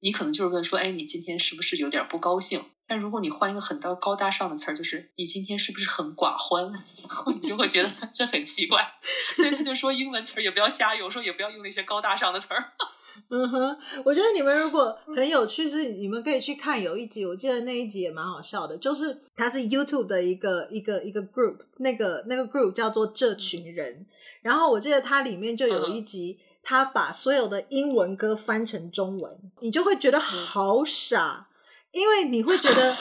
[0.00, 2.64] 你可能就是问说，哎，你今天是不是有点不高兴？
[2.86, 6.70] 但如果你换一个很高高大上的词儿，就是你今天是不是很寡欢？
[7.34, 8.94] 你就会觉得这很奇怪，
[9.36, 12.72] 所以他就说英文词儿也不要瞎用，说也不要用那些高大上的词儿。
[13.30, 24.04] 嗯哼，我觉得你们如果很有趣，是你们可以去看有一集，我记得那一集也蛮好笑的，就是它是 YouTube 的一个一个一个 group，那个那个 group 叫做这群人，
[24.42, 31.48] 然后我记得它里面就有一集，他把所有的英文歌翻成中文，你就会觉得好傻，
[31.92, 32.94] 因为你会觉得，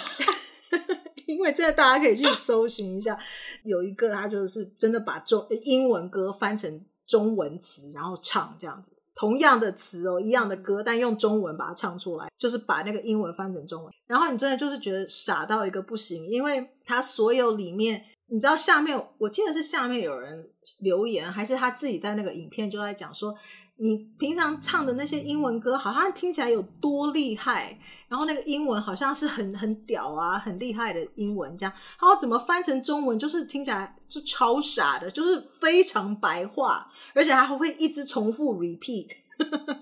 [1.26, 3.18] 因为这个大家可以去搜寻一下，
[3.64, 8.92] 有一个他就是真的把中英文歌翻成中文词，然后唱这样子。
[9.16, 13.94] 同样的词哦，一样的歌，但用中文把它唱出来，就是把那个英文翻成中文。
[14.08, 20.50] 然后你真的就是觉得傻到一个不行，因为他所有里面，你知道下面，我记得是下面有人
[20.82, 23.36] 留言，还是他自己在那个影片就在讲说，
[23.76, 39.10] 你平常唱的那些英文歌，好像听起来有多厉害，然后那个英文好像是很很屌啊，很厉害的英文这样，然后怎么翻成中文就是听起来就超傻的，就是非常白话，而且还会一直重复 repeat，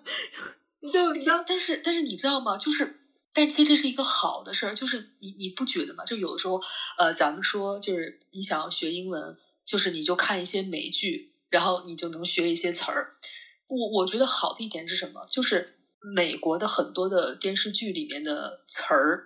[0.91, 2.55] 就你知道，但是但是你知道吗？
[2.57, 3.01] 就是，
[3.33, 6.05] 但其实这是一个好的事儿，就是你你不觉得吗？
[6.05, 6.61] 就有的时候，
[6.97, 13.17] 呃，咱们说就是你想要学英文，就是你就看一些美剧，然后你就能学一些词儿。
[13.71, 15.25] 我我觉得好的一点是什么？
[15.29, 15.65] 就是
[16.15, 19.21] 美国的很多的电视剧里面的词儿，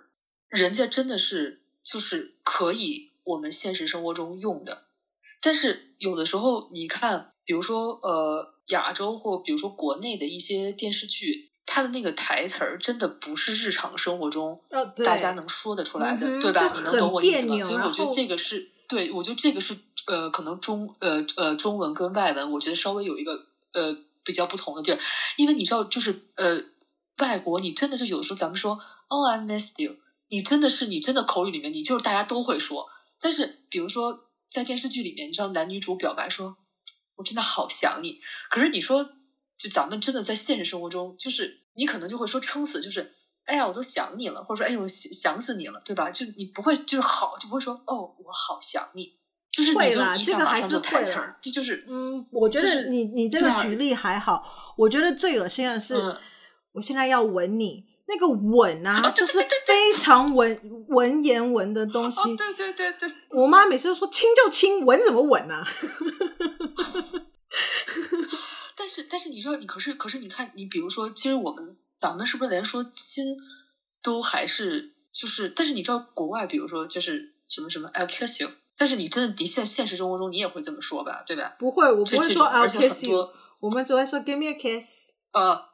[0.48, 4.84] 人家真的是就是可以我们现实生活中用的。
[5.40, 14.60] 但是有的时候你看，比如说呃亚洲或比如说国内的一些电视剧，它的那个台词儿真的不是日常生活中
[15.04, 16.72] 大家能说得出来的，哦、对吧？
[16.76, 17.60] 你能懂我意思吗？
[17.60, 23.32] 所以我觉得这个是对，我觉得这个是呃可能中呃呃中文跟外文，我觉得稍微有一个
[23.72, 23.96] 呃。
[24.26, 24.98] 比较不同的地儿，
[25.36, 26.60] 因为你知道，就是呃，
[27.18, 29.96] 外国你真的就有时候咱们说，Oh I miss you，
[30.28, 32.86] 你真的是你真的口语里面你就是大家都会说，
[33.20, 34.18] 但是比如说
[34.50, 36.58] 在电视剧里面，你知道男女主表白说，
[37.14, 39.04] 我真的好想你，可是你说
[39.56, 46.10] 就咱们真的在现实生活中，就是你可能就会说撑死，就是哎呀我都想你了，或者说哎呦想死你了，对吧？
[46.10, 49.14] 就你不会就是好就不会说哦我好想你。
[49.56, 51.34] 就是会啦，这个还是会啦。
[51.40, 54.74] 这就是嗯，我觉得你你这个举例还好。
[54.76, 55.94] 我觉得最恶心的是，
[56.72, 62.36] 我现在要吻你，那个吻啊，就是非常文文言文的东西。
[62.36, 65.66] 对对对对，我妈每次都说亲就亲，吻怎么吻啊？
[68.76, 73.24] 但是但是你知道，你可是可是你看，你比如说，其实我们咱们是不是连说亲
[74.02, 75.48] 都还是就是？
[75.48, 78.50] 但是你知道，国外比如说就是什么什么，I'll kiss you。
[78.76, 81.56] 但是你真的的确现实生活中你也会这么说吧，对吧？
[81.58, 85.12] 不会，我不会说 I'll kiss you，我们只会说 Give me a kiss。
[85.32, 85.68] 呃，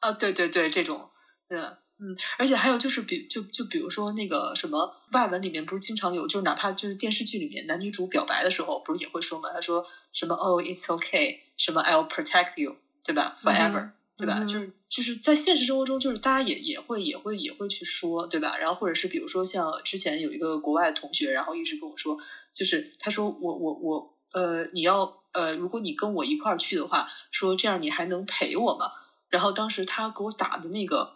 [0.00, 1.10] 啊，对对对，这种，
[1.48, 1.60] 嗯
[1.98, 9.50] 嗯，而且还有就是比就就比如说那个什么外文里面不是经常有，就是哪怕就是电视剧里面男女主表白的时候，不是也会说吗？
[9.52, 13.80] 他说什么 Oh it's okay，什么 I'll protect you，对吧？Forever。
[13.80, 14.44] 嗯对吧？
[14.46, 18.56] 就是就是在现实生活中，就是大家也也会也会也会去说，对吧？
[18.58, 22.16] 然后或者是比如说像之前有一个国外的同学，然后一直跟我说，
[22.52, 28.90] 就是他说我我我呃，你要呃，如果你跟我一块儿去的话，说这样你还能陪我吗？
[29.28, 31.10] 然后当时他给我打的那个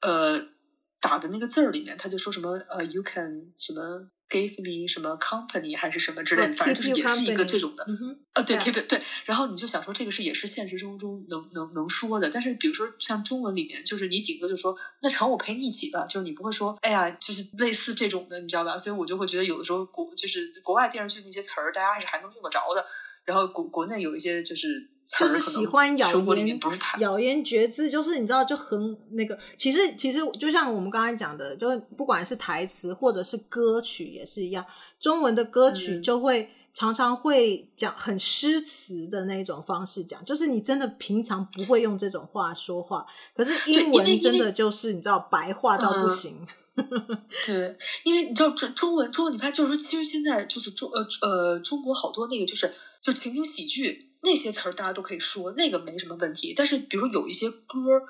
[0.00, 0.42] 呃
[1.00, 4.08] 打的那个字儿里面，他就说什么呃，you can 什么。
[4.28, 7.84] Give me 什么 company 还是什么之类的，反正就是也是一个这种的。
[7.86, 9.00] 嗯哼，呃，对，keep it 对。
[9.24, 12.28] 然后你就想说，这个是也是现实生活中能能能说的。
[12.28, 18.76] 但是比如说像中文里面，就是你顶多就说，那成我陪你一起吧，就是你不会说，哎呀，就是类似这种的，你知道吧？
[18.76, 22.84] 所以我就会觉得有的时候国就是国外电视剧那些词儿，大家还是还能用得着的。
[23.24, 24.90] 然后国国内有一些就是。
[25.18, 26.60] 就是喜欢咬言
[26.98, 29.38] 咬言嚼字，就是你知道就很那个。
[29.56, 34.66] 其实其实就像我们刚才讲的，就不管是台词或者是歌曲也是一样，
[34.98, 46.44] 中文的歌曲就会常常会讲很诗词的那种方式讲，就是你真的平常不会用这种话说话，可是英文真的就是你知道白话到不行。
[47.46, 54.10] 对，因为你知道中中文中文，你看就是说，其实现在就是中呃呃中国好多那个就是就情景喜剧。
[54.26, 56.52] 那些词儿大家都可以说，那个没什么问题。
[56.54, 58.02] 但是，比如有一些歌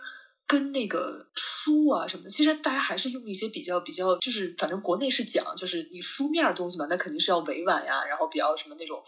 [0.48, 9.02] 跟那个书啊什么的，其实大家还是用一些比较比较，就是反正国内是讲，就是你书面东西嘛，那肯定是要委婉呀，然后比较什么那种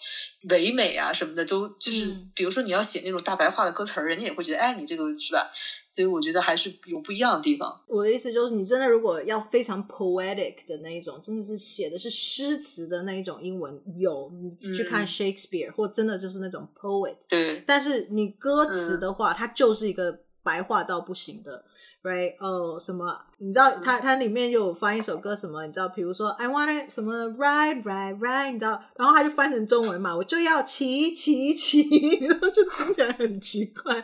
[0.50, 5.50] 唯美啊什么的，都就是比如说你要写那种大白话的歌词儿，人家也会觉得，哎，你这个是吧？
[5.98, 7.76] 所以我觉得还是有不一样的地方。
[7.88, 14.30] 我的意思就是，你真的如果要非常 poetic 的那一种，真的是写的是诗词的那一种英文，有
[14.60, 17.16] 你去看 Shakespeare，、嗯、或真的就是那种 poet。
[17.28, 17.64] 对。
[17.66, 21.64] 但是你歌词的话，嗯、它就是一个白话到不行的
[22.04, 22.36] ，right？
[22.38, 23.20] 哦、oh，什么？
[23.38, 25.66] 你知道它它里面有翻一首歌，什么？
[25.66, 28.80] 你知道，比如说 I wanna 什么 ride ride ride，你知道？
[28.94, 31.82] 然后它就翻成中文嘛，我就要骑骑骑，
[32.24, 34.00] 然后就听起来很奇怪。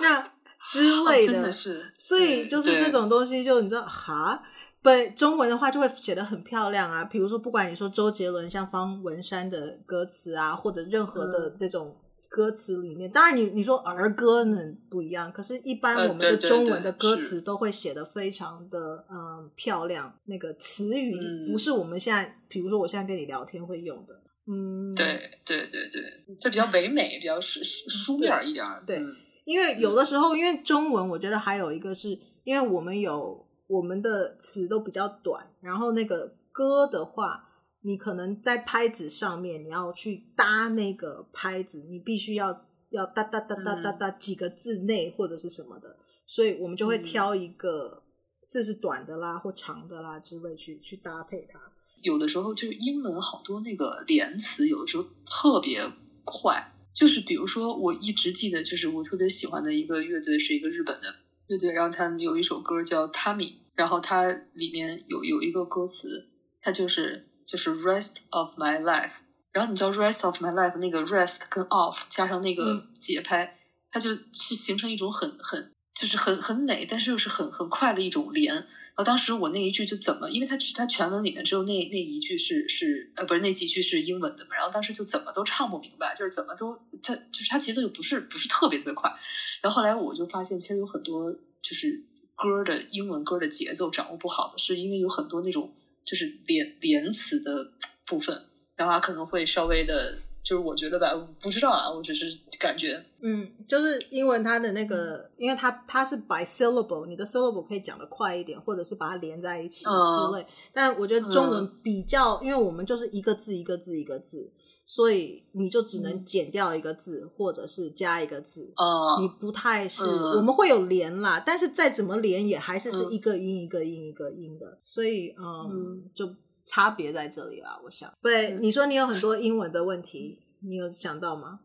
[0.00, 0.32] 那
[0.68, 4.42] 之类的，真的是，所以就是这种东西，就你知道哈，
[4.82, 7.04] 本，中文的话就会写的很漂亮啊。
[7.04, 11.94] 比如说，不管你说周杰伦像方文山的歌词啊，或者任何的这种
[12.28, 14.58] 歌词里面，当然你你说儿歌呢
[14.90, 20.12] 不一样，可是一般我们的中文的歌词都会写的非常的嗯漂亮。
[20.24, 21.16] 那个词语
[21.48, 26.02] 不是我们现在，比如说我现在跟你聊天会用的，嗯，对对对对，
[26.40, 29.00] 就比较唯美，比较书书面一点，对。
[29.46, 37.48] 因为有的时候，因为中文，我觉得还有一个是，因为我们有我们的词都比较短，然后那个歌的话，
[37.82, 48.02] 你可能在拍子上面，你要去搭那个拍子，你必须要要哒哒哒哒哒哒几个字内或者是什么的，所以我们就会挑一个
[48.48, 51.60] 字是短的啦或长的啦之类去去搭配它。
[52.02, 55.80] 有的时候就是英文好多那个连词，有的时候特别
[56.24, 56.72] 快。
[56.96, 61.14] 就是比如说，我一直记得，就是我特别喜欢的一个乐队是一个日本的
[61.46, 66.26] 乐队，然后他们有一首歌叫《Tommy》，然后它里面有有一个歌词，
[66.62, 69.16] 它就是就是 Rest of my life。
[69.52, 73.56] 然后你知道 Rest of my life 那个 Rest 跟 Off 加上那个节拍，嗯、
[73.90, 78.66] 它就是形成一种很很就是很很美，但是又是很很快的一种连。
[78.96, 89.12] 然后当时我那一句就怎么，因为它只它全文里面只有那那一句是是呃不是那几句是英文的嘛，然后当时就怎么都唱不明白，就是怎么都它就是它节奏又不是不是特别特别快，
[89.60, 92.02] 然后后来我就发现其实有很多就是
[92.34, 95.70] 歌的英文歌的节奏掌握不好的，是因为有很多那种
[96.04, 97.68] 就是连连词的
[98.06, 98.42] 部分，
[98.76, 100.22] 然后它可能会稍微的。
[100.46, 110.42] 就是我觉得吧，不知道啊，我只是感觉，嗯，就是英文它的那个，因为它它是 by syllable，你的 syllable 可以讲的快一点，或者是把它连在一起之类。
[110.42, 114.50] 嗯、但我觉得中文比较，嗯、因为我们就是一个字一个字一个字，
[114.84, 118.72] 所以你就只能减掉一个字，嗯、或者是加一个字。
[118.76, 126.34] 哦、嗯，你不太是，嗯、我们会有连啦，但是再怎么连也还是是一个音一个音一个音的，所以嗯，嗯就。
[126.68, 128.12] 差别在这里啦，我想。
[128.20, 131.60] 对，嗯、你说你有很多英文的问题，你有想到吗？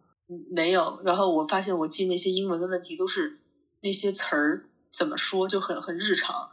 [0.52, 1.02] 没有。
[1.04, 3.40] 然后我发现我记那些英文的问题都是
[3.82, 6.50] 那些词儿怎么说就很很日常，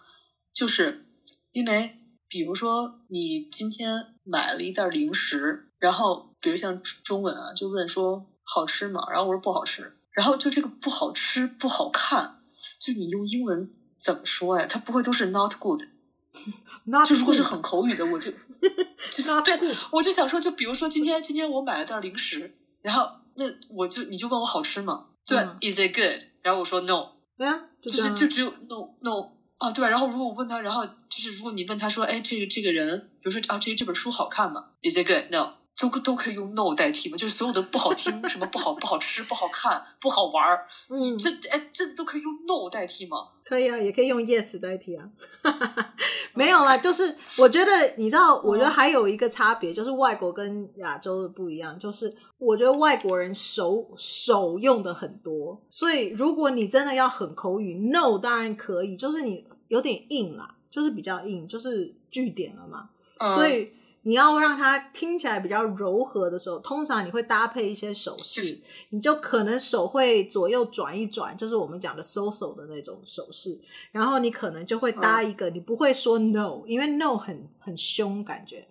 [0.53, 1.07] 就是
[1.53, 1.99] 因为
[2.29, 9.07] 比如说你今天买了一袋零食，然后比如像中文啊，就问说好吃吗？
[9.11, 12.43] 然后我说不好吃，然后就这个不好吃不好看，
[12.81, 14.66] 就你用英文怎么说呀？
[14.66, 15.83] 它不会都是 not good。
[16.85, 18.31] 那就如果是很口语的，我就
[19.11, 25.05] 就对，我就想说，就比如说今天今天我买了袋零食，然后那我就你就问我好吃吗？
[25.24, 26.22] 对、嗯、，Is it good？
[26.43, 29.89] 然后我说 No，对啊，就，就是就只有 No No 啊，对吧？
[29.89, 35.51] 然后如果我问他，然后就是如果你问他说，哎，这个这个人，比如说啊，这这本书好看吗？Is it good？No。
[35.81, 37.16] 都都可以用 no 代替吗？
[37.16, 43.29] 就是所有的不好听，什么不好不好吃、不好看、不好玩儿， 嗯，这哎，这都可以用 no 代替吗？
[43.45, 45.09] 可以啊，也可以用 yes 代替啊。
[46.35, 63.72] 没有啦就是我觉得你知道，我觉得还有一个差别，就是外国跟亚洲的不一样，就是我觉得外国人手手用的很多，所以如果你真的要很口语，no 当然可以，就是你有点硬啦，就是比较硬，就是句点了嘛，嗯、所以。
[64.03, 73.61] 你要让它听起来比较柔和的时候，通常你会搭配一些手势，你就可能手会左右转一转，就是我们讲的 so-so 的那种手势。
[73.92, 78.68] 然后你可能就会搭一个，你不会说 no，因为 no 很很凶感觉。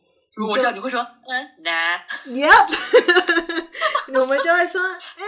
[0.49, 1.99] 我知道你会说嗯 nah。
[2.25, 2.67] Yep，
[4.21, 4.82] 我们就会说
[5.19, 5.25] 嗯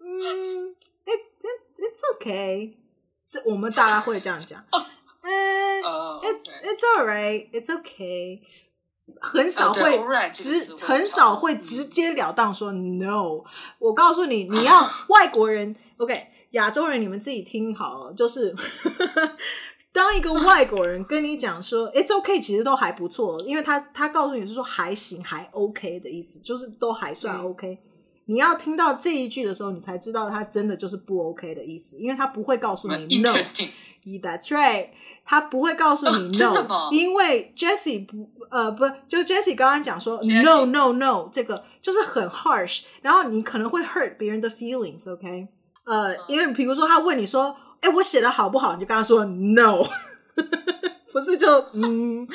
[0.00, 2.76] 嗯，it it it's okay。
[3.26, 4.62] 这我们大家会这样讲。
[5.26, 8.40] 嗯、uh,，it it's alright, it's okay。
[9.20, 9.98] 很少会
[10.34, 13.42] 直，uh, 很少会直截了当说 no。
[13.78, 18.54] 我告诉你，你要 外国人，OK，亚洲人，你们自己听好了，就是
[19.92, 27.72] 当一个外国人跟你讲说 it's okay，其实都还不错，因为他他告诉你是说还行，还 OK 的意思，就是都还算 OK。
[27.72, 27.78] 嗯、
[28.26, 33.34] 你要听到这一句的时候，你才知道他真的就是不 OK 的意思，因为他不会告诉你 no。
[34.04, 34.88] That's right，
[35.24, 45.48] 他不会告诉你 no，、呃、因为 Jessie 不呃不，就 Jessie 刚刚讲说 no no no，这个就是很 harsh，然后你可能会 hurt 别人的 feelings，OK？、Okay?
[45.84, 48.74] 呃，因为比如说他问你说，哎，我写的好不好？
[48.74, 49.82] 你就跟他说 no，
[51.12, 52.28] 不是就嗯。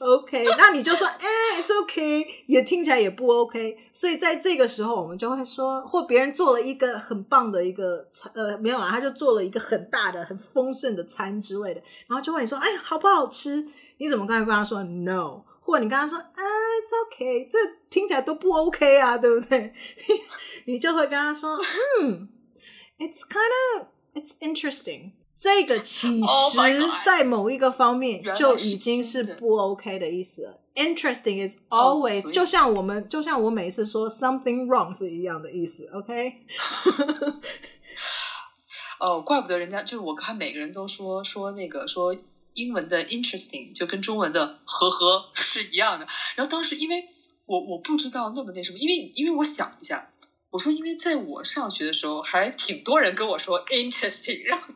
[0.00, 1.26] OK， 那你就说，哎、
[1.60, 13.66] ，It's OK，也听起来也不 OK，所以在这个时候，我们就会说，或别人做了一个很棒的一个餐，呃，没有啊，他就做了一个很大的、很丰盛的餐之类的，然后就问你说，哎，好不好吃？
[13.98, 17.58] 你怎么刚才跟他说 No，或者你跟他说，啊，It's OK，这
[17.90, 19.74] 听起来都不 OK 啊，对不对？
[20.64, 21.58] 你就会跟他说，
[22.00, 22.26] 嗯
[22.98, 25.12] ，It's kind of, it's interesting。
[25.42, 26.58] 这个其实，
[27.02, 30.60] 在某一个方面就已经是不 OK 的意思了。
[30.74, 35.88] Interesting is always，、oh, 就像我们，就像我每次说 something wrong 是一样的意思。
[35.94, 36.34] OK？
[39.00, 42.14] 哦，怪不得人家就是我看每个人都说说那个说
[42.52, 46.06] 英文的 interesting 就跟中文的呵呵是一样的。
[46.36, 47.08] 然后当时因为
[47.46, 50.10] 我我不知道那么那什么，因为因为我想一下。
[50.50, 54.66] 我说，因为在我上学的时候，还挺多人跟我说 interesting，然后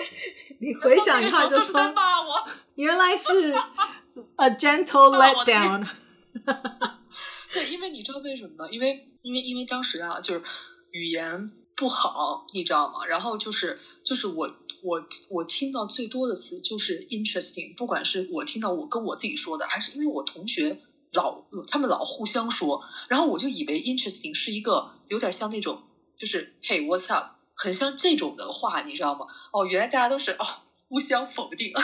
[0.60, 1.80] 你回想一下就说，
[2.74, 3.52] 原来是
[4.36, 5.86] a gentle letdown。
[7.52, 8.68] 对，因为你知道为什么吗？
[8.70, 10.42] 因为因为因为当时啊，就是
[10.90, 13.06] 语言不好，你知道吗？
[13.06, 20.80] 然后就是就是我我我听到最多的词就是 interesting，不管是我听到我跟我自己说的，还是因为我同学
[21.12, 25.82] 老他们老互相说，然后我就以为 interesting 是一个有点像那种
[26.16, 29.26] 就是 Hey what's up，很像这种的话，你知道吗？
[29.52, 30.44] 哦，原来大家都是哦
[30.88, 31.72] 互相否定。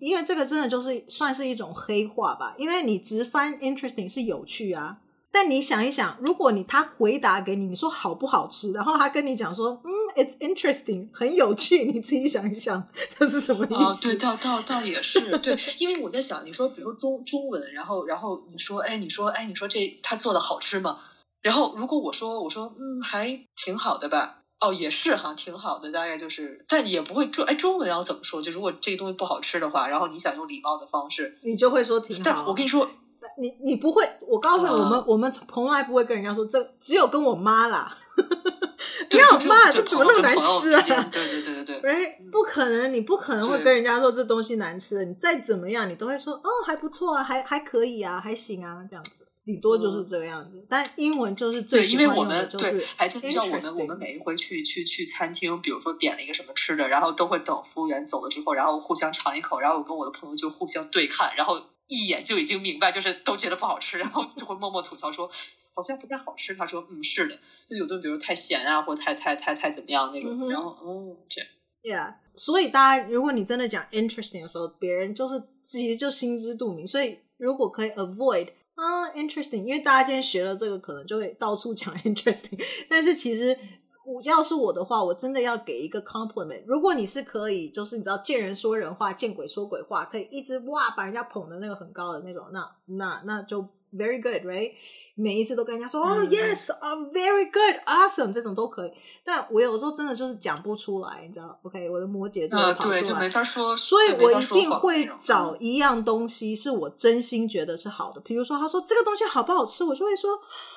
[0.00, 4.98] 因为这个真的就是算是一种黑话吧，因为你直翻 interesting 是有趣啊，
[5.30, 13.74] 但你想一想，如果你他回答给你，你说好不好吃，然后他跟你讲说，嗯，it's interesting，很有趣，你自己想一想，这是什么意思？
[13.74, 20.98] 哦，对， 倒倒倒也是，对，因为我在想，你说比如说中中文，然后然后你说，哎，你说，哎，你说这他做的好吃吗？
[21.44, 24.40] 然后如果我说，我说，嗯，还挺好的吧。
[24.60, 28.40] 哦，也是哈，挺好的，大概就是，但也不会中哎，中文要怎么说？
[28.40, 32.22] 就如果这个东西不好吃的话，然后你想用礼貌的方式，你就会说挺好。
[32.24, 32.88] 但我跟你说，
[33.36, 37.94] 你你不会，我告诉你，我们、uh, 我们从来不会跟人家说这，只有跟我妈啦。
[39.10, 41.08] 不要妈，这怎么那么难吃啊？
[41.12, 49.26] 对对对对对，哎，不可能，你不可能会跟人家说这东西难吃，你再怎么样，你都会说哦，还不错啊，还还可以啊，还行啊，这样子。
[49.44, 65.30] 顶多就是这个样子，嗯、但英文就是最因为我们对，还真像我们我们每一回去去去餐厅，比如说点了一个什么吃的，然后都会等服务员走了之后，然后互相尝一口，然后我跟我的朋友就互相对看，然后一眼就已经明白，就是都觉得不好吃，然后就会默默吐槽说
[65.74, 66.54] 好像不太好吃。
[66.54, 67.38] 他说嗯是的，
[67.68, 71.50] 就有的比如太咸啊，或太太太太怎么样那种，嗯、然后哦这样。
[71.82, 78.48] Yeah，所以大家如果你真的讲 interesting 的时候，别人就是其实就心知肚明，所以如果可以 avoid。
[78.74, 79.62] 啊、，interesting！
[79.64, 82.60] 因为大家今天学了这个，可能就会到处讲 interesting。
[82.88, 83.56] 但是其实，
[84.04, 86.64] 我要是我的话，我真的要给一个 compliment。
[86.66, 93.66] 如果你是可以，就是你知道见人说人话，见鬼说鬼话，可以一直哇把人家捧的那个很高的那种，那那那就。
[93.94, 94.72] Very good, right？
[95.16, 98.90] 每一次都跟人家说哦、嗯 oh,，yes, oh, very good, awesome，这种都可以。
[99.22, 103.76] 但我有时候真的就是讲不出来，你知道？OK，我的摩羯座跑出来，呃、对，就没法说。
[103.76, 108.20] 所以我一定会找一样东西是我真心觉得是好的。
[108.22, 110.36] 比如说，他说这个东西好不好吃，我就会说，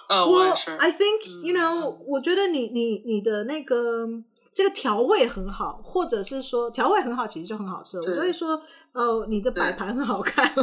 [0.10, 4.08] 呃、我，我 I think you know，、嗯、我觉得你你你的那个
[4.54, 7.98] 这个调味很好，或者是说调味很好，其实就很好吃。
[7.98, 8.62] 我就会说，
[8.92, 10.54] 呃，你的摆盘很好看。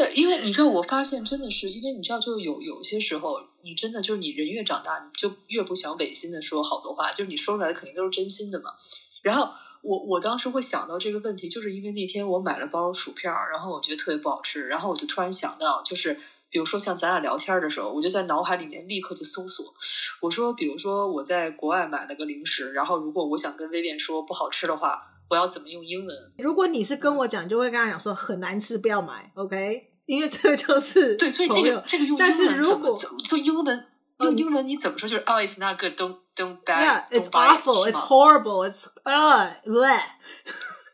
[0.00, 8.70] 对，因为你知道，我发现真的是，因为你知道，就有有些时候，你真的就是你人越长大，你就越不想违心的说好多话，就是你说出来的肯定都是真心的嘛。
[9.20, 9.50] 然后
[9.82, 19.74] 我我当时会想到这个问题，就是因为那天我买了包薯片儿，然后我觉得特别不好吃，然后我就突然想到，就是比如说像咱俩聊天的时候，我就在脑海里面立刻就搜索，
[20.22, 26.16] 我说，比如说我在国外买了个零食，然后如果我想跟薇薇说不好吃的话，我要怎么用英文？
[26.38, 29.89] 如果你是跟我讲，就会跟他讲说很难吃，不要买，OK。
[30.10, 33.86] 因为这就是对，所以这个这个用英文怎么怎么做英文
[34.18, 35.08] 用英文你怎么说？
[35.08, 35.94] 就是 Oh, it's not good.
[35.94, 36.82] Don't don't buy.
[36.82, 37.86] Yeah, it's awful.
[37.86, 38.68] It's horrible.
[38.68, 39.52] It's uh,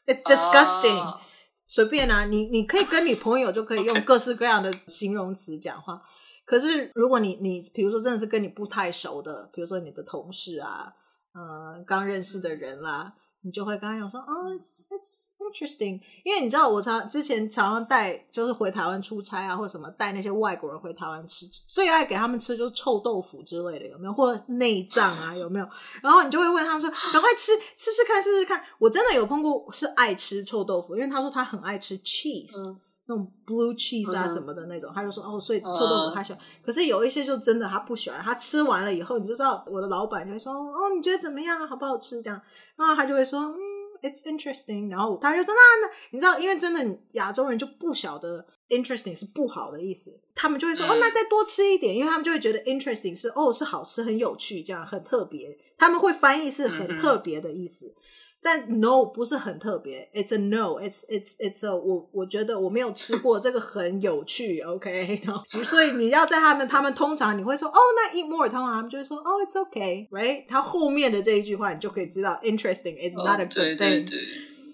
[0.07, 1.19] it's disgusting.
[1.67, 6.03] 随便啊，你你可以跟你朋友就可以用 各式各样的形容词讲话。
[6.45, 10.93] 可是如果你你比如说真的是跟你不太熟的，比如说你的同事啊，
[11.33, 13.15] 呃，刚认识的人啦。
[13.47, 24.13] 你就会跟他讲说，哦，it's it's interesting，因为你知道我常之前常常带，就是回台湾出差啊，或者什么带那些外国人回台湾吃，最爱给他们吃就是臭豆腐之类的，有没有？
[24.13, 25.69] 或者内脏啊，有没有？
[26.03, 28.61] 然后你就会问他们说，赶快吃，试试看，试试看。
[28.81, 32.59] 我真的有碰过是爱吃臭豆腐，因为他说他很爱吃 cheese。
[32.59, 36.43] 嗯那种 blue cheese 啊什么的那种，嗯、他就说哦，所以臭豆腐他喜欢。
[36.43, 41.67] 嗯、可是有一些就真的他不喜欢，他吃完了以后，你就知道我的老板就会说哦，你觉得怎么样啊？
[41.67, 42.21] 好不好吃？
[42.21, 42.41] 这样，
[42.77, 43.57] 然后他就会说嗯
[44.03, 44.91] ，it's interesting。
[44.91, 57.95] 然后他就说那那，你知道，因为真的亚洲人就不晓得 interesting 是不好的意思，他们就会说、嗯、哦，那再多吃一点，因为他们就会觉得 interesting 是哦是好吃很有趣这样很特别，他们会翻译是很特别的意思。
[58.36, 70.46] 嗯但 no 不是很特别，it's a no，it's it's it's a 我我觉得我没有吃过这个很有趣，OK，然后所以你要在他们他们通常你会说哦，那 eat more，通常他们就会说哦，it's okay，right？
[70.50, 73.78] 他后面的这一句话你就可以知道 interesting，it's not a good thing。
[73.78, 74.18] 对对对，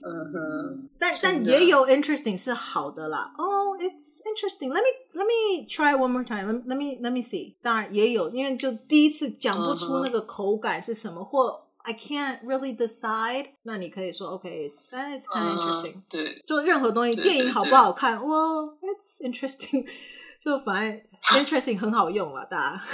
[0.02, 0.90] 嗯哼。
[0.98, 7.56] 但但也有 interesting 是好的啦，哦、oh，it's interesting，let me let me try one more time，let let me let me see。
[7.62, 11.28] 当然也有，因为就第一次讲不出那个口感是什么、uh huh.
[11.28, 11.68] 或。
[11.85, 13.51] I can't really decide。
[13.63, 15.95] 那你可以说，OK，it's it's kind of interesting。
[15.95, 19.87] Uh, 对，就任何东西，电影好不好看？Well, it's interesting。
[20.43, 21.01] 就反正
[21.45, 22.85] interesting 很好用啊，大家。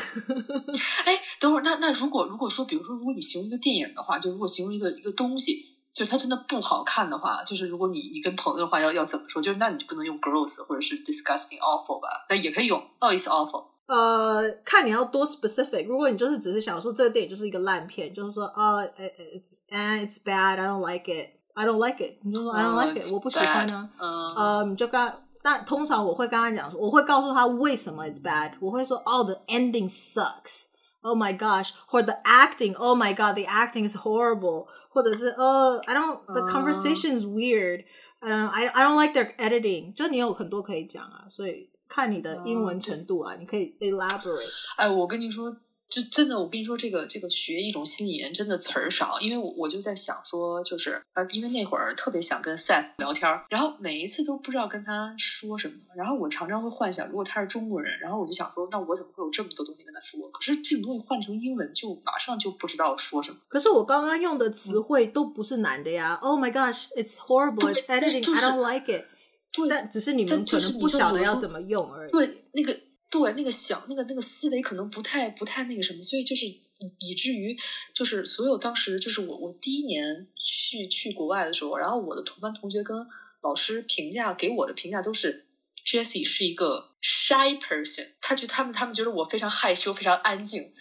[1.07, 5.75] 哎，等会儿，那那如果如果说，比如说，如果你形容一个电影的话，就如果形容一个一个东西。
[5.95, 9.43] 就是它真的不好看的话，就是如果你你跟朋友的话要要怎么说？
[9.43, 12.09] 就是那你就不能用 gross 或者是 disgusting awful 吧？
[12.29, 13.65] 那也可以用，oh it's awful。
[13.88, 15.86] 呃，看你要多 specific。
[15.86, 23.90] 如果你就是只是想说这个电影就是一个烂片，就是说啊，it's it's bad，I don't like it，I don't like it，你就说 I don't like it，我不喜欢呢。
[24.00, 36.42] 嗯，呃，你就跟，但通常我会跟他讲说，我会告诉他为什么 it's bad，我会说，oh the ending sucks，oh my gosh，或者 the acting，oh my god，the acting is horrible，或者是呃，I don't，the
[36.48, 37.84] conversation is weird，
[38.22, 41.70] 嗯，I I don't like their editing，就你有很多可以讲啊，所以。
[41.89, 44.49] 看你的英文程度啊，嗯、你可以 elaborate。
[44.77, 45.57] 哎，我跟你说，
[45.89, 60.31] 就真的，我跟你说，这个这个学一种新语言真的词儿少，因为我我就在想说，就是啊，因为那会儿特别想跟 Seth 聊天，然后每一次都不知道跟他说什么，然后我常常会幻想，如果他是中国人，然后我就想说，那我怎么会有这么多东西跟他说？
[60.31, 63.39] 可是这种东西换成英文，就马上就不知道说什么。
[63.49, 66.19] 可是我刚刚用的词汇都不是难的呀。
[66.21, 67.73] Oh my gosh, it's horrible.
[67.73, 68.31] It's editing.
[68.37, 69.07] I don't like it.
[69.53, 72.11] 对，但只是你们可能不晓得要怎么用而已。
[72.11, 72.79] 对，那个
[73.11, 77.59] 对那个小那个那个思维可能不太不太那个什么，所以就是以至于
[77.95, 83.07] 就是所有当时就是我我第一年去去国外的时候，然后我的同班同学跟
[83.41, 85.47] 老师评价给我的评价都是
[85.85, 90.75] Jessie 是一个 shy person，他觉得他们他们觉得我非常害羞，非常安静。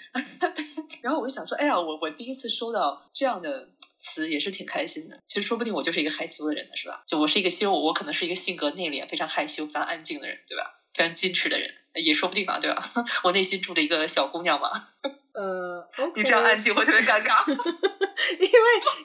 [1.01, 3.69] 然后我就想说，哎呀，我我第一次收到这样的。
[3.97, 7.03] 词也是挺开心的，其实说不定我就是一个害羞的人呢，是吧？
[7.07, 10.79] 就我是一个，其实我我可能是一个性格内敛、非常害羞、非常安静的人，对吧？
[10.93, 12.91] 非常矜持的人，也说不定啊，对吧？
[13.23, 14.87] 我内心住着一个小姑娘嘛。
[15.37, 16.13] 呃，okay.
[16.15, 17.61] 你这样安静会特别尴尬， 因为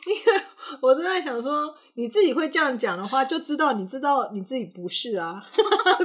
[0.06, 0.42] 因为
[0.80, 5.44] 我正在想说，你自己会这样讲的话，就知道你知道你自己不是啊，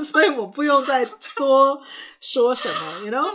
[0.04, 1.06] 所以我不用再
[1.38, 1.82] 多
[2.20, 3.32] 说什么，you know？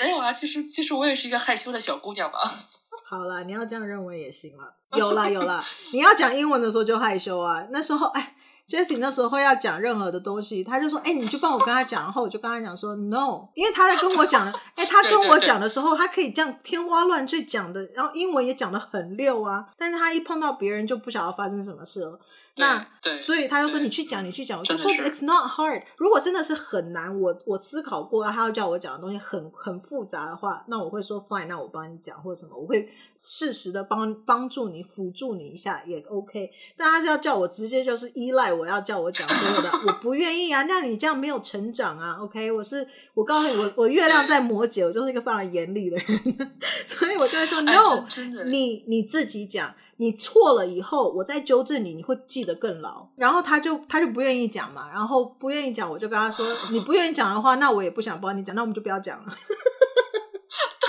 [0.00, 2.66] 没有啊，其实其实我也是一个害羞的小姑娘嘛。
[3.08, 4.74] 好啦，你要这样认为也行了。
[4.96, 7.64] 有啦有啦， 你要讲英文的时候就害羞啊。
[7.70, 8.34] 那时候，哎
[8.68, 19.66] ，Jessie 那时候要讲任何的东西，他就说：“哎，你就帮我跟他讲。”然后我就跟他讲说：“No。”因为他在跟我讲的， 哎，他跟我讲的时候，他可以这样天花乱坠讲的，然后英文也讲的很溜啊。
[19.78, 22.18] 但是他一碰到别人，就不晓得发生什么事了。
[22.58, 24.58] 那对，所以他就说你去讲，你去讲。
[24.58, 25.82] 我就说 It's not hard。
[25.98, 32.88] 如果真的是很难，我我思考过，他要叫我讲的东西很很复杂的话，那我会说 Fine，那我帮你讲或者什么，我会
[33.18, 36.50] 适时的帮帮助你辅助你一下也 OK。
[36.76, 40.62] 但他是要叫我直接就是依赖我要叫我讲所有的， 我不愿意啊。
[40.62, 42.16] 那你这样没有成长啊。
[42.20, 46.52] OK，我是我告诉你，我我月亮在摩羯，我就是一个非常严厉的人，
[46.86, 48.06] 所以我就会说 No，
[48.46, 49.72] 你你自己讲。
[49.98, 53.08] 你错了以后，我再纠正你，你会记得更牢。
[53.16, 59.32] 然后他就他就不愿意讲嘛，然后不愿意讲，我就跟他说，你不愿意讲的话，那我也不想帮你讲，那我们就不要讲了。
[59.36, 60.88] 对，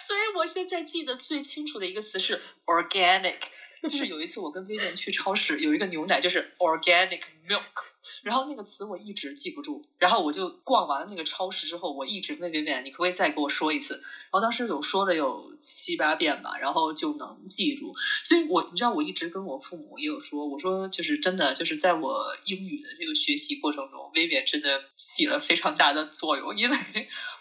[0.00, 3.36] 所以我现在记得最清楚的一个词是 organic，
[3.82, 7.91] 就是有一次我跟薇薇去超市，有一个牛奶就是 organic milk。
[8.22, 13.94] 然后那个词我一直记不住，然后我就逛完那个超市之后，我一直问问问，你可不可以再给我说一次？
[13.94, 17.94] 然后当时有说了有七八遍吧，然后就能记住。
[18.24, 26.78] 所以我你知道，我一直跟我父母也有说，我说就是真的，就是在我英语的这个学习过程中，薇薇真的起了非常大的作用，因为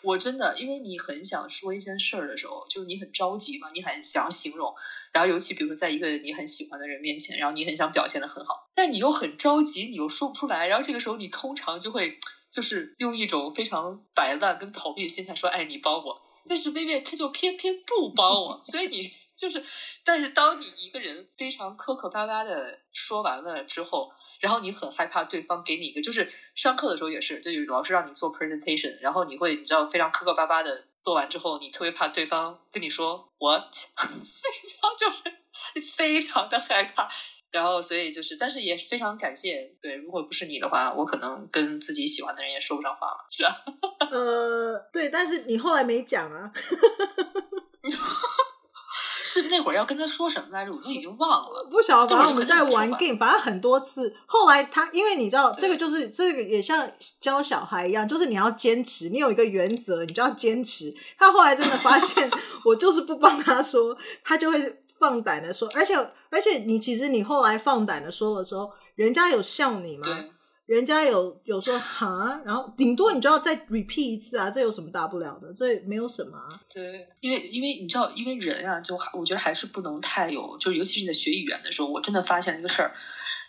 [0.01, 4.73] 我真的，因为你很想说一件事儿的时候，就是你很着急嘛，你很想形容。
[5.11, 10.67] 然后尤其比如说在一个你很喜欢的人面前，然后你很想表现得很好，但你又很着急，你又说不出来。
[10.67, 19.63] 然后这个时候你通常就会就是用一种非常摆烂跟逃避的心态说：“哎，你帮我。”但是薇薇她就偏偏不帮我，所以你就是，
[20.03, 30.85] 但是当你一个人非常磕磕巴巴的说完了之后，然后你很害怕对方给你一个，就是上课的时候也是，就有老师让你做 presentation，然后你会你知道非常磕磕巴巴的。
[31.03, 37.09] 做完之后，你特别怕对方跟你说 “what”， 非常就是非常的害怕。
[37.51, 39.75] 然后，所以就是，但是也非常感谢。
[39.81, 43.63] 对，如果不是你的话，我可能跟自己喜欢的人也说不上话了，是吧？
[44.09, 46.51] 呃，对，但是你后来没讲啊。
[49.33, 50.73] 是那会儿要跟他说什么来着？
[50.73, 51.65] 我都已经忘了。
[51.71, 54.13] 不晓得，反正我们在玩 game，反正很多次。
[54.25, 60.93] 后来他，因为你知道，这个就是这个也像教小孩一样，就是你要坚持，你有一个原则，你就要坚持。
[61.17, 62.29] 他后来真的发现，
[62.65, 65.69] 我就是不帮他说，他就会放胆的说。
[65.73, 65.95] 而且
[66.29, 70.07] 而且，你其实你后来放胆的说的时候，人家有笑你吗？
[70.71, 75.53] 人家有有说哈，然后顶多你就要再 repeat 一次啊，这有什么大不了的？
[75.53, 76.47] 这没有什么啊。
[76.73, 82.95] 对，因为因为你知道，因为人啊，就我觉得还是不能太有，就是尤其是你在学语言的时候，我真的发现了一个事儿，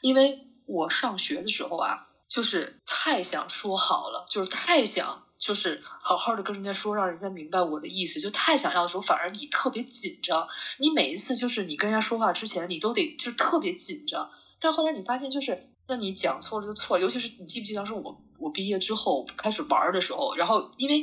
[0.01, 5.23] 因为我上学的时候啊，就是太想说好了，就是太想。
[5.39, 10.47] 就是好好的跟人家说，让人家明白我的意思，就太想要的时候，反而你特别紧张。
[10.79, 14.31] 你每一次就是你跟人家说话之前，你都得就特别紧张。
[14.61, 21.01] 但后来你发现，就是那你讲错了就错了，尤其是你记不记得当时我我毕业之后开始玩的时候，然后因为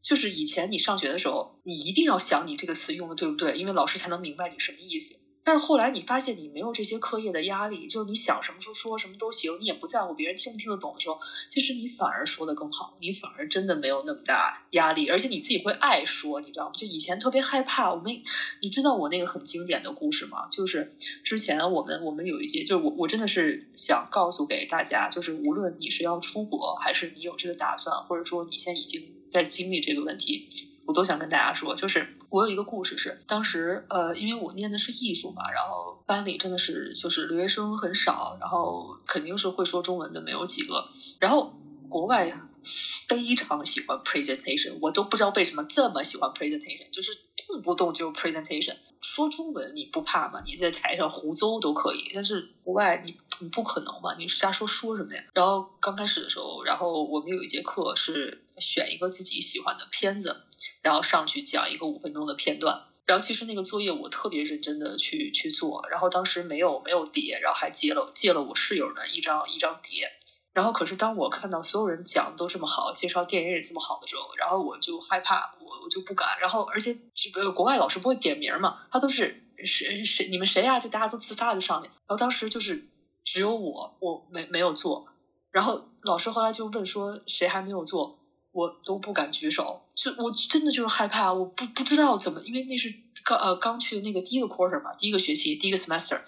[0.00, 5.21] 就是以前你上学的时候，你一定要想你这个词用的对不对，因为老师才能明白你什么意思。
[5.44, 11.18] 但是后来你发现你没有这些课业的压力，就是你想什么时候说什么都行，你也不在乎别人听不听得懂的时候，
[11.50, 16.72] 其实你反而说得更好，你反而真的没有那么大压力，而且你自己会爱说，你知道吗？
[16.76, 18.22] 就以前特别害怕，我们
[18.60, 20.46] 你知道我那个很经典的故事吗？
[20.50, 20.92] 就是
[21.24, 30.46] 之前我们我们有一节，就是我我真的是想告诉给大家，就是无论你是要出国，还是你有这个打算，或者说你现在已经在经历这个问题。
[30.86, 40.88] 我都想跟大家说，就是我有一个故事是，当时呃，因为我念的是艺术嘛，然后班里真的是就是留学生很少，然后肯定是会说中文的没有几个，
[41.20, 41.52] 然后
[41.88, 42.32] 国外
[43.08, 47.16] 非常喜欢 presentation，我都不知道为什么这么喜欢 presentation，就是
[47.46, 48.76] 动不动就 presentation。
[49.00, 50.40] 说中文你不怕吗？
[50.46, 55.22] 你在台上胡诌都可以，但是国外你你不可能嘛，你瞎说说什么呀？
[55.34, 60.44] 然后刚开始的时候，然后我们有一节课是选一个自己喜欢的片子。
[60.80, 70.10] 然后上去讲一个五分钟的片段，然后其实那个作业我特别认真的去去做，然后当时没有没有碟，然后还借了借了我室友的一张一张碟，
[70.52, 82.84] 然后可是当我看到所有人讲的都这么好，介绍电影也这么好的时候，然后我就害怕，我我就不敢，然后而且这个国外老师不会点名嘛，他都是谁谁你们谁呀，就大家都自发的上去，然后当时就是
[83.24, 85.06] 只有我我没没有做，
[85.50, 88.18] 然后老师后来就问说谁还没有做。
[88.54, 92.94] 我都不敢举手，就我真的就是害怕，我不不知道怎么，因为那是
[93.24, 96.20] 刚呃刚去那个第一个 quarter 嘛，第一个学期第一个 semester，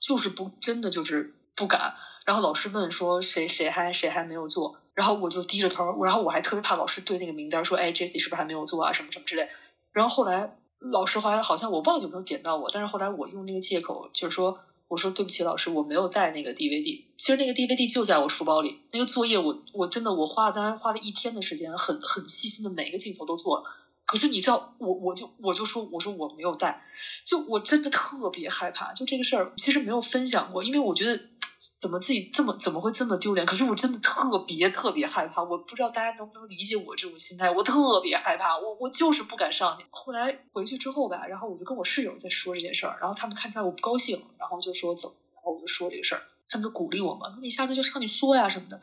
[0.00, 1.92] 就是不真的就是不敢。
[2.24, 9.50] 然后老师问说谁谁还谁还没有做，然后我就低着头，然后我还特别怕老师对那个名单说，哎，Jesse 是不是还没有做啊，什么什么之类。
[9.92, 14.60] 然后后来老师后来好像我忘了有没有点到我，但是后来我用那个借口就是说。
[14.88, 17.04] 我说对不起，老师，我没有带那个 DVD。
[17.16, 18.80] 其实那个 DVD 就在我书包里。
[18.90, 23.64] 那个作业我我真的我花了，当然花了一天的时间，很很细心的每一个镜头都做了。
[24.08, 26.80] 可是你知道，我我就我就说我说我没有带，
[27.24, 28.92] 就我真的特别害怕。
[28.94, 31.20] 就这个事儿，其实没有分享过，因为我觉得。
[31.80, 33.44] 怎么自己这么怎么会这么丢脸？
[33.44, 37.50] 可是我真的特别特别害怕，我不知道大家能不能理解我这种心态。
[37.50, 39.84] 我特别害怕，我我就是不敢上去。
[39.90, 48.80] 后来回去之后吧，然后我就跟我室友在说这件事儿，然后他们看出来我不高兴，然后就说怎么，然后我就说这个事儿，他们就鼓励我嘛，你下次就上去说呀什么的。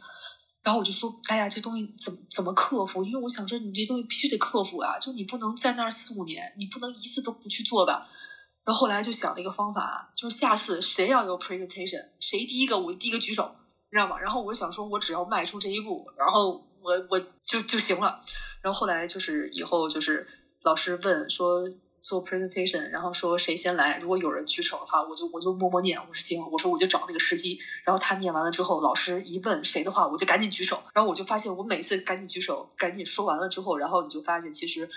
[0.65, 3.03] 然后我就说，哎呀，这东西怎么怎么克服？
[3.05, 8.01] 因为我想说，你这东西必须得克服啊，就你不能在那儿四五年，你不能一次都不去做吧。
[8.63, 13.53] 然后后来就想了一个方法，就是下次谁要有 presentation，谁第一个我第一个举手，
[13.91, 14.17] 你知道吗？
[14.17, 18.15] 然后我想说，我只要迈出这一步，然后我我就就行了。
[18.61, 20.25] 然后后来就是以后就是
[20.63, 21.69] 老师问说
[22.05, 27.59] 做 presentation，然后说谁先来，如果有人举手的话，我就我就默默念，我说行，我说我就找那个时机。
[27.83, 30.83] 然后他念完了之后，老师一问谁的话，我就赶紧举手。
[30.93, 34.89] 然后我就发现，我每次赶紧举手，赶紧说完了之后，然后你就发现其实。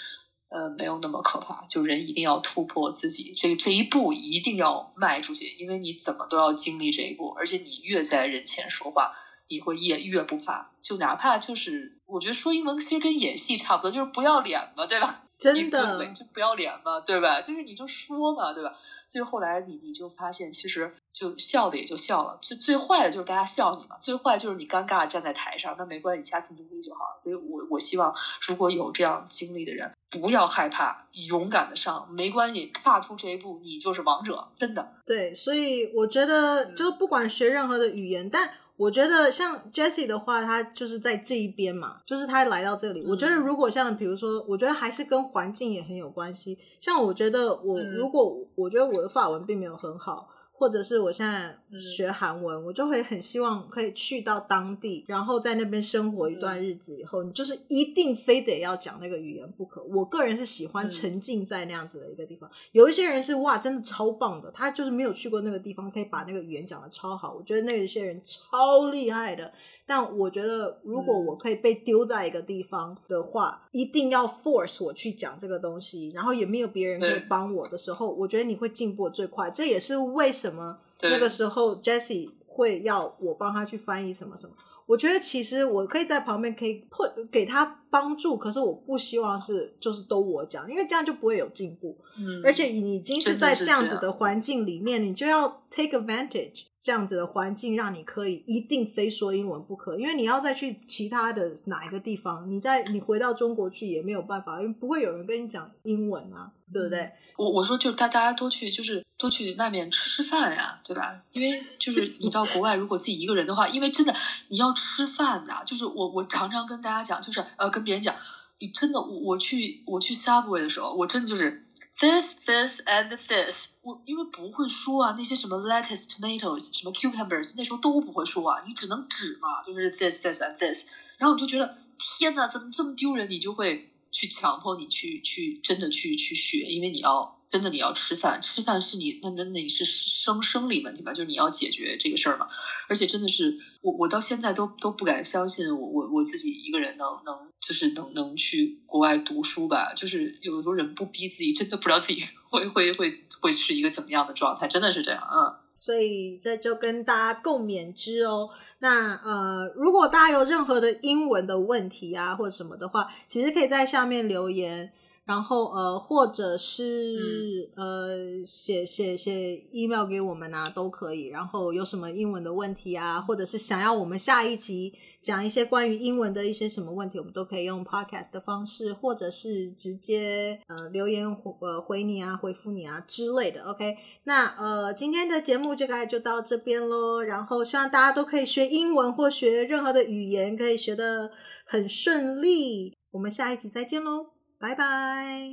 [0.51, 1.67] 呃，没有那么可怕。
[1.69, 7.29] 就人一定要突破自己，这这一步一定要迈出去，因为你怎么都要经历这一步。
[7.37, 9.13] 而且你越在人前说话，
[9.49, 10.71] 你会越越不怕。
[10.83, 15.23] 就哪怕就是，我觉得说英文其实跟演戏差不多，就是不要脸嘛，对吧？
[15.39, 17.41] 真的，就不要脸嘛，对吧？
[17.41, 18.75] 就是你就说嘛，对吧？
[19.07, 22.39] 所以后来你你就发现，其实就笑的也就笑了。
[22.41, 27.01] 最最坏的就是大家笑你嘛，最坏就是你尴尬站在台上，那没关系，你下次努力就好。
[27.23, 28.15] 所以我我希望，
[28.47, 29.93] 如果有这样经历的人。
[30.11, 34.95] 不要害怕，勇敢的上，没关系，踏出这一步，你就是王者，真的。
[35.05, 43.01] 对，所以我觉得，就不管学任何的语言，但我觉得像 Jessie 的话，他就是在这一边嘛，就是他来到这里。
[43.01, 46.57] 嗯、我觉得，如果像比如说，我觉得还是跟环境也很有关系。
[46.81, 50.29] 像我觉得我，如果我觉得我的法文并没有很好。
[50.59, 59.81] 或者是我现在学韩文，嗯，我就会很希望可以去到当地，然后在那边生活一段日子以后，嗯，你就是一定非得要讲那个语言不可。
[59.85, 62.51] 我个人是喜欢沉浸在那样子的一个地方。
[62.51, 67.35] 嗯，有一些人是哇，真的超棒的，他就是没有去过那个地方，可以把那个语言讲的超好。
[67.35, 69.53] 我觉得那些人超厉害的。
[69.89, 79.51] 但我觉得，如果我可以被丢在一个地方的话，嗯，一定要 force 我去讲这个东西，然后也没有别人可以帮我的时候，我觉得你会进步最快。
[79.51, 84.53] 这也是为什么那个时候 Jessie 会要我帮他去翻译什么什么。
[84.85, 91.95] 我觉得其实我可以在旁边可以 put 给他帮助，可是我不希望是就是都我讲，因为这样就不会有进步。
[92.19, 96.65] 嗯，而且你已经是在这样子的环境里面，你就要 take advantage。
[96.81, 107.11] 这样子的环境让你可以一定非说英文不可，因为你要再去其他的哪一个地方，你在你回到中国去也没有办法，因为不会有人跟你讲英文啊，对不对？
[107.37, 111.25] 我我说就大大家多去就是多去外面吃吃饭呀，对吧？
[111.33, 114.15] 因为就是你到国外如果自己一个人的话，因为真的
[114.47, 118.15] 你要吃饭的，就是我我常常跟大家讲，就是呃跟别人讲，
[118.61, 121.65] 你真的我我去我去 Subway 的时候，我真的就是。
[122.01, 123.67] This, this, and this。
[123.81, 130.85] 我因为不会说啊，那些什么 lettuce, tomatoes，什么 cucumbers，那时候都不会说啊，你只能指嘛，就是 this, this, and this。
[131.17, 131.69] 然后我就觉得，
[131.99, 133.29] 天哪，怎么这么丢人？
[133.29, 133.83] 你就会
[134.13, 137.33] 去强迫你去去真的去去学，因为你要。
[137.51, 141.15] 真的，你要吃饭，吃饭是你那那那你是生生理问题吧？
[141.15, 142.47] 就是你要解决这个事儿嘛。
[142.89, 149.93] 而且真的是我我到现在都都不敢相信我我我自己一个人能能就是能能去国外读书吧。
[149.95, 155.55] 就是有的时候人不逼自己，真的不知道自己 会会会会是一个怎么样的状态，真的是这样嗯。
[155.81, 158.51] 所以这就跟大家共勉之哦。
[158.81, 164.91] 那呃，如果大家有任何的英文的问题啊或者什么的话，其实可以在下面留言。
[165.29, 171.27] 然后呃，或者是、嗯、呃，写写写 email 给我们啊，都可以。
[171.27, 183.65] 然后有什么英文的问题啊，或者是想要我们下一集讲一些关于英文的一些什么问题，我们都可以用 podcast 的方式，或者是直接呃留言回呃回你啊，回复你啊之类的。
[183.65, 187.21] OK，那呃今天的节目就概就到这边喽。
[187.21, 191.31] 然后希望大家都可以学英文或学任何的语言，可以学得
[191.67, 192.97] 很顺利。
[193.11, 194.38] 我们下一集再见喽。
[194.61, 194.85] 拜拜，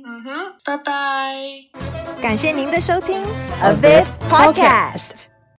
[0.04, 1.34] 嗯哼，拜拜，
[2.20, 3.22] 感谢您的收听
[3.62, 5.35] ，Aviv Podcast。